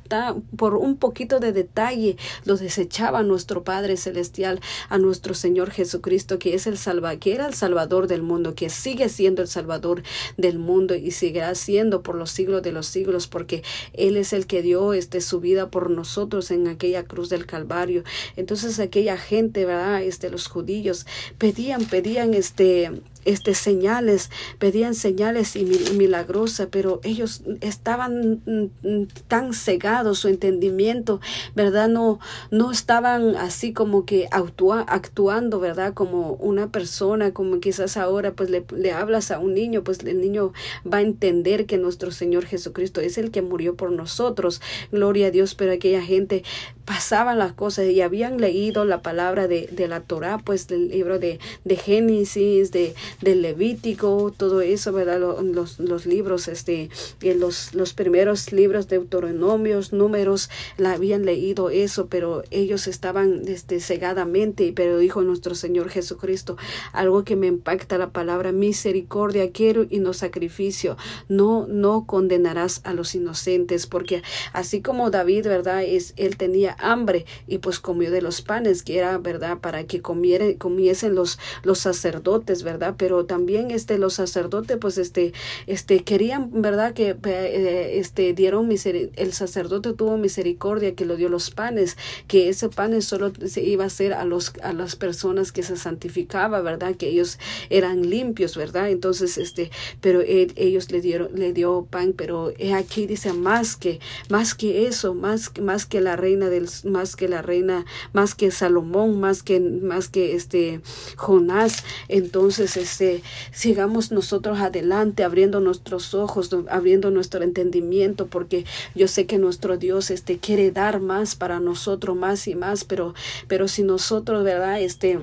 por 0.58 0.76
un 0.76 0.98
poquito 0.98 1.40
de 1.40 1.54
detalle, 1.54 2.18
los 2.44 2.60
desechaban 2.60 3.29
nuestro 3.30 3.64
Padre 3.64 3.96
Celestial, 3.96 4.60
a 4.90 4.98
nuestro 4.98 5.34
Señor 5.34 5.72
Jesucristo, 5.72 6.38
que 6.38 6.56
es 6.56 6.68
el 6.68 6.78
salva, 6.78 7.16
que 7.16 7.34
era 7.34 7.48
el 7.48 7.54
Salvador 7.54 8.08
del 8.08 8.24
mundo, 8.24 8.56
que 8.56 8.70
sigue 8.70 9.08
siendo 9.08 9.42
el 9.42 9.48
Salvador 9.48 10.04
del 10.36 10.60
mundo 10.60 10.96
y 10.96 11.12
seguirá 11.12 11.56
siendo 11.56 12.04
por 12.04 12.16
los 12.16 12.32
siglos 12.32 12.62
de 12.62 12.74
los 12.74 12.88
siglos, 12.88 13.28
porque 13.28 13.64
Él 13.94 14.18
es 14.18 14.34
el 14.34 14.46
que 14.46 14.62
dio 14.62 14.94
este, 14.94 15.22
su 15.22 15.40
vida 15.40 15.70
por 15.70 15.90
nosotros 15.90 16.52
en 16.52 16.68
aquella 16.68 17.04
cruz 17.04 17.30
del 17.30 17.46
Calvario. 17.46 18.04
Entonces 18.36 18.80
aquella 18.80 19.18
gente, 19.18 19.66
¿verdad? 19.66 20.04
Este, 20.04 20.30
los 20.30 20.48
judíos 20.48 21.06
pedían, 21.38 21.86
pedían 21.86 22.34
este 22.34 22.92
este, 23.26 23.54
señales, 23.54 24.30
pedían 24.58 24.96
señales 24.96 25.56
y 25.56 25.66
milagrosas, 25.98 26.68
pero 26.72 27.00
ellos 27.04 27.44
estaban 27.62 28.42
mm, 28.46 29.04
tan 29.28 29.54
cegados, 29.54 30.20
su 30.20 30.28
entendimiento, 30.28 31.20
¿verdad? 31.56 31.90
No, 31.90 32.20
no 32.52 32.72
estaban 32.72 33.36
así 33.36 33.74
como 33.74 34.06
que 34.06 34.28
actuando, 34.32 35.60
¿verdad? 35.60 35.94
Como 35.94 36.34
una 36.34 36.72
persona, 36.72 37.34
como 37.34 37.60
quizás 37.60 37.98
ahora 37.98 38.34
pues 38.34 38.50
le, 38.50 38.66
le 38.76 38.92
hablas 38.92 39.32
a 39.32 39.40
un 39.40 39.54
niño, 39.54 39.84
pues 39.84 40.00
el 40.04 40.22
niño 40.22 40.54
va 40.92 40.98
a 40.98 41.02
entender 41.02 41.66
que 41.66 41.78
nuestro 41.78 42.12
Señor 42.12 42.46
Jesucristo 42.46 43.02
es 43.02 43.18
el 43.18 43.32
que 43.32 43.42
murió 43.42 43.76
por 43.76 43.92
nosotros, 43.92 44.62
gloria 44.92 45.28
a 45.28 45.32
Dios, 45.32 45.56
pero 45.56 45.72
aquella 45.72 46.02
gente 46.02 46.44
pasaban 46.90 47.38
las 47.38 47.54
cosas 47.54 47.86
y 47.86 48.02
habían 48.02 48.42
leído 48.42 48.84
la 48.84 49.04
palabra 49.04 49.48
de, 49.48 49.70
de 49.72 49.88
la 49.88 50.00
Torah, 50.00 50.40
pues 50.40 50.68
del 50.68 50.90
libro 50.90 51.20
de, 51.20 51.40
de 51.64 51.76
Génesis, 51.76 52.72
de, 52.72 52.96
del 53.22 53.44
Levítico, 53.44 54.34
todo 54.36 54.62
eso, 54.62 54.92
¿verdad? 54.92 55.20
Los, 55.20 55.78
los 55.78 56.08
libros, 56.08 56.48
este, 56.48 56.90
los, 57.22 57.76
los 57.76 57.94
primeros 57.94 58.52
libros 58.52 58.88
de 58.88 58.98
Deuteronomios, 58.98 59.94
números, 59.94 60.50
la 60.78 60.94
habían 60.94 61.26
leído 61.26 61.70
eso, 61.70 62.08
pero 62.08 62.42
ellos 62.50 62.88
estaban 62.88 63.44
este, 63.48 63.82
cegadamente, 63.82 64.74
pero 64.76 64.98
dijo 64.98 65.22
nuestro 65.22 65.54
Señor 65.54 65.90
Jesucristo, 65.90 66.58
algo 66.92 67.24
que 67.24 67.36
me 67.36 67.46
impacta 67.46 68.00
la 68.00 68.10
palabra 68.10 68.52
misericordia 68.52 69.52
quiero 69.52 69.86
y 69.88 70.00
no 70.00 70.14
sacrificio, 70.14 70.98
no, 71.28 71.68
no 71.68 72.08
condenarás 72.08 72.82
a 72.84 72.94
los 72.94 73.14
inocentes, 73.14 73.86
porque 73.86 74.24
así 74.54 74.82
como 74.82 75.12
David, 75.12 75.46
¿verdad? 75.46 75.84
Es, 75.84 76.16
él 76.18 76.36
tenía 76.36 76.78
hambre 76.82 77.26
y 77.48 77.60
pues 77.60 77.80
comió 77.80 78.12
de 78.12 78.22
los 78.22 78.42
panes, 78.42 78.84
que 78.84 78.98
era, 78.98 79.18
¿verdad? 79.18 79.60
Para 79.60 79.84
que 79.86 80.02
comiere, 80.02 80.58
comiesen 80.58 81.16
los, 81.16 81.40
los 81.64 81.80
sacerdotes, 81.80 82.64
¿verdad? 82.64 82.96
Pero 82.98 83.26
también 83.26 83.72
este, 83.72 83.98
los 83.98 84.16
sacerdotes, 84.16 84.78
pues 84.78 84.98
este, 84.98 85.34
este, 85.68 86.04
querían, 86.04 86.62
¿verdad? 86.62 86.94
Que 86.94 87.16
eh, 87.26 88.00
este, 88.00 88.34
dieron 88.34 88.70
el 88.70 89.34
sacerdote 89.34 89.94
tuvo 89.94 90.18
misericordia 90.18 90.96
que 90.96 91.06
lo 91.06 91.16
dio 91.16 91.30
los 91.30 91.52
panes, 91.52 91.98
que 92.28 92.50
ese 92.50 92.70
pan 92.70 93.00
solo 93.02 93.32
se 93.46 93.62
iba 93.62 93.84
a 93.84 93.88
hacer 93.88 94.14
a 94.14 94.26
los, 94.26 94.54
a 94.64 94.74
las 94.74 94.96
personas 94.96 95.52
que 95.52 95.64
se 95.64 95.78
santificaba, 95.78 96.62
¿verdad? 96.62 96.96
Que 96.96 97.10
ellos 97.10 97.40
eran 97.70 98.10
limpios, 98.10 98.56
¿verdad? 98.56 98.90
Entonces, 98.90 99.38
este, 99.38 99.72
pero 100.02 100.22
ellos 100.22 100.92
le 100.92 101.02
dieron, 101.02 101.30
le 101.36 101.54
dio 101.54 101.88
pan, 101.90 102.14
pero 102.16 102.54
aquí 102.74 103.08
dice 103.08 103.34
más 103.34 103.76
que, 103.76 104.00
más 104.30 104.54
que 104.56 104.88
eso, 104.88 105.14
más, 105.14 105.52
más 105.62 105.86
que 105.86 106.02
la 106.02 106.16
reina 106.16 106.50
del, 106.50 106.69
más 106.86 107.16
que 107.16 107.28
la 107.28 107.42
reina, 107.42 107.86
más 108.14 108.36
que 108.36 108.52
Salomón, 108.52 109.20
más 109.20 109.44
que, 109.44 109.60
más 109.60 110.10
que 110.10 110.36
este 110.36 110.82
Jonás. 111.16 111.84
Entonces, 112.08 112.78
este, 112.78 113.22
sigamos 113.52 114.12
nosotros 114.12 114.60
adelante, 114.60 115.24
abriendo 115.24 115.60
nuestros 115.60 116.14
ojos, 116.14 116.50
abriendo 116.70 117.12
nuestro 117.12 117.44
entendimiento, 117.44 118.28
porque 118.28 118.66
yo 118.96 119.08
sé 119.08 119.26
que 119.26 119.38
nuestro 119.38 119.78
Dios, 119.78 120.12
este, 120.12 120.38
quiere 120.38 120.72
dar 120.72 121.00
más 121.00 121.36
para 121.36 121.60
nosotros, 121.60 122.16
más 122.16 122.48
y 122.48 122.56
más, 122.56 122.84
pero, 122.84 123.14
pero 123.48 123.68
si 123.68 123.84
nosotros, 123.84 124.44
¿verdad? 124.44 124.82
Este, 124.82 125.20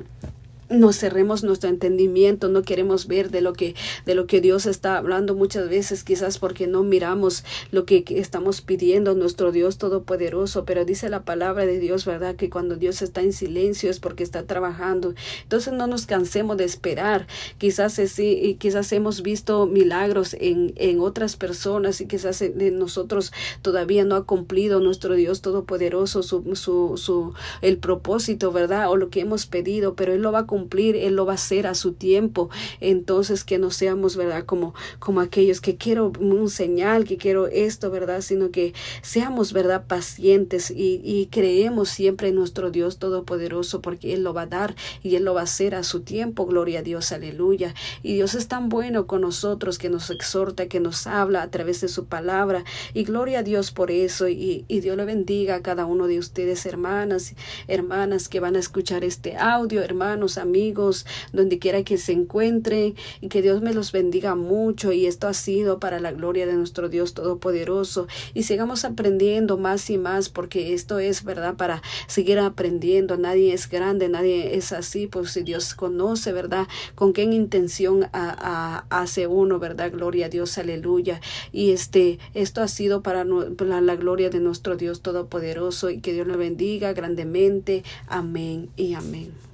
no 0.69 0.93
cerremos 0.93 1.45
nuestro 1.45 1.71
entendimiento, 1.71 2.49
no 2.49 2.63
queremos 2.63 3.07
ver 3.07 3.31
de 3.31 3.41
lo 3.41 3.53
que 3.53 3.75
de 4.05 4.15
lo 4.15 4.27
que 4.27 4.41
Dios 4.41 4.67
está 4.67 4.97
hablando 4.97 5.35
muchas 5.35 5.69
veces, 5.69 6.05
quizás 6.05 6.39
porque 6.39 6.67
no 6.67 6.83
miramos 6.83 7.45
lo 7.71 7.85
que 7.85 8.05
estamos 8.09 8.61
pidiendo 8.61 9.15
nuestro 9.15 9.53
Dios 9.53 9.79
todopoderoso, 9.79 10.65
pero 10.65 10.85
dice 10.85 11.09
la 11.09 11.25
palabra 11.25 11.67
de 11.67 11.79
Dios, 11.79 12.05
¿verdad? 12.05 12.37
Que 12.37 12.51
cuando 12.51 12.77
Dios 12.77 13.03
está 13.03 13.23
en 13.23 13.33
silencio 13.33 13.91
es 13.91 14.01
porque 14.01 14.23
está 14.23 14.45
trabajando. 14.45 15.15
Entonces 15.43 15.73
no 15.73 15.87
nos 15.87 16.07
cansemos 16.07 16.57
de 16.57 16.65
esperar. 16.65 17.27
Quizás 17.59 17.95
sí, 17.95 18.57
quizás 18.59 18.93
hemos 18.93 19.23
visto 19.23 19.67
milagros 19.67 20.37
en, 20.41 20.73
en 20.77 21.01
otras 21.01 21.37
personas 21.37 22.01
y 22.01 22.07
quizás 22.07 22.43
en 22.43 22.79
nosotros 22.79 23.33
todavía 23.63 24.05
no 24.05 24.17
ha 24.17 24.25
cumplido 24.25 24.81
nuestro 24.81 25.15
Dios 25.15 25.43
todopoderoso 25.43 26.23
su, 26.23 26.55
su, 26.57 26.97
su 26.97 27.35
el 27.63 27.79
propósito, 27.79 28.53
¿verdad? 28.53 28.91
O 28.91 28.97
lo 28.97 29.11
que 29.11 29.21
hemos 29.21 29.47
pedido, 29.47 29.95
pero 29.95 30.13
él 30.13 30.23
lo 30.23 30.33
va 30.33 30.41
a 30.41 30.47
cumplir, 30.47 30.56
Él 30.97 31.17
lo 31.17 31.27
va 31.27 31.33
a 31.33 31.35
hacer 31.37 31.67
a 31.67 31.75
su 31.75 31.93
tiempo. 31.93 32.51
Entonces, 32.81 33.45
que 33.45 33.59
no 33.59 33.71
seamos, 33.71 34.17
¿verdad? 34.17 34.45
Como, 34.45 34.75
como 34.99 35.21
aquellos 35.21 35.61
que 35.61 35.77
quiero 35.77 36.13
un 36.21 36.49
señal, 36.51 37.05
que 37.05 37.17
quiero 37.17 37.47
esto, 37.47 37.91
¿verdad? 37.91 38.21
Sino 38.21 38.51
que 38.51 38.75
seamos, 39.03 39.53
¿verdad? 39.53 39.87
Pacientes 39.87 40.71
y, 40.71 41.29
creemos 41.31 41.89
siempre 41.89 42.29
en 42.29 42.37
nuestro 42.37 42.71
Dios 42.71 42.99
Todopoderoso 42.99 43.83
porque 43.83 44.15
Él 44.15 44.23
lo 44.23 44.33
va 44.33 44.43
a 44.43 44.47
dar 44.47 44.75
y 45.03 45.17
Él 45.17 45.25
lo 45.25 45.35
va 45.35 45.41
a 45.41 45.45
hacer 45.45 45.75
a 45.75 45.83
su 45.83 46.01
tiempo. 46.01 46.47
Gloria 46.47 46.81
a 46.81 46.83
Dios, 46.83 47.13
aleluya. 47.13 47.75
Y 48.03 48.15
Dios 48.15 48.35
es 48.35 48.49
tan 48.49 48.69
bueno 48.69 49.07
con 49.07 49.23
nosotros 49.23 49.79
que 49.79 49.91
nos 49.91 50.11
exhorta, 50.11 50.69
que 50.69 50.81
nos 50.81 51.07
habla 51.07 51.43
a 51.43 51.51
través 51.51 51.81
de 51.81 51.89
su 51.89 52.07
palabra. 52.07 52.65
Y 52.95 53.05
gloria 53.05 53.41
a 53.41 53.43
Dios 53.43 53.73
por 53.73 53.91
eso. 53.91 54.29
Y, 54.29 54.65
y 54.69 54.81
Dios 54.81 54.97
le 54.97 55.05
bendiga 55.05 55.57
a 55.57 55.63
cada 55.63 55.87
uno 55.87 56.07
de 56.07 56.19
ustedes, 56.19 56.65
hermanas, 56.67 57.35
hermanas 57.69 58.29
que 58.29 58.41
van 58.41 58.57
a 58.57 58.61
escuchar 58.61 59.05
este 59.05 59.37
audio, 59.37 59.83
hermanos, 59.83 60.39
amigos, 60.47 61.07
donde 61.33 61.59
quiera 61.59 61.83
que 61.83 61.99
se 61.99 62.13
encuentren 62.13 62.95
y 63.21 63.29
que 63.29 63.43
Dios 63.43 63.61
me 63.61 63.75
los 63.75 63.93
bendiga 63.93 64.35
mucho 64.35 64.93
y 64.93 65.07
esto 65.07 65.27
ha 65.29 65.35
sido 65.35 65.81
para 65.81 66.01
la 66.01 66.13
gloria 66.13 66.47
de 66.47 66.55
nuestro 66.55 66.89
Dios 66.89 67.15
Todopoderoso. 67.15 68.07
Y 68.33 68.45
sigamos 68.45 68.85
aprendiendo 68.85 69.59
más 69.59 69.91
y 69.91 69.99
más 69.99 70.29
porque 70.29 70.73
esto 70.73 70.99
es 70.99 71.25
verdad 71.25 71.57
para 71.57 71.83
seguir 72.07 72.39
aprendiendo, 72.39 73.17
nadie 73.17 73.53
es 73.53 73.69
grande, 73.69 74.09
nadie 74.09 74.57
es 74.57 74.73
así, 74.73 75.07
pues 75.07 75.33
si 75.33 75.43
Dios 75.43 75.75
conoce, 75.75 76.33
verdad, 76.33 76.69
con 76.95 77.13
qué 77.13 77.25
intención 77.25 78.09
hace 78.13 79.27
uno, 79.27 79.59
verdad, 79.59 79.91
gloria 79.93 80.27
a 80.27 80.29
Dios, 80.29 80.59
aleluya. 80.59 81.21
Y 81.53 81.73
este, 81.73 82.19
esto 82.35 82.63
ha 82.63 82.69
sido 82.69 83.03
para, 83.03 83.27
para 83.57 83.81
la 83.81 83.97
gloria 83.97 84.31
de 84.31 84.41
nuestro 84.41 84.77
Dios 84.77 85.03
Todopoderoso 85.03 85.91
y 85.91 86.01
que 86.01 86.13
Dios 86.13 86.27
lo 86.27 86.39
bendiga 86.39 86.93
grandemente, 86.93 87.83
amén 88.07 88.69
y 88.77 88.95
amén. 88.95 89.47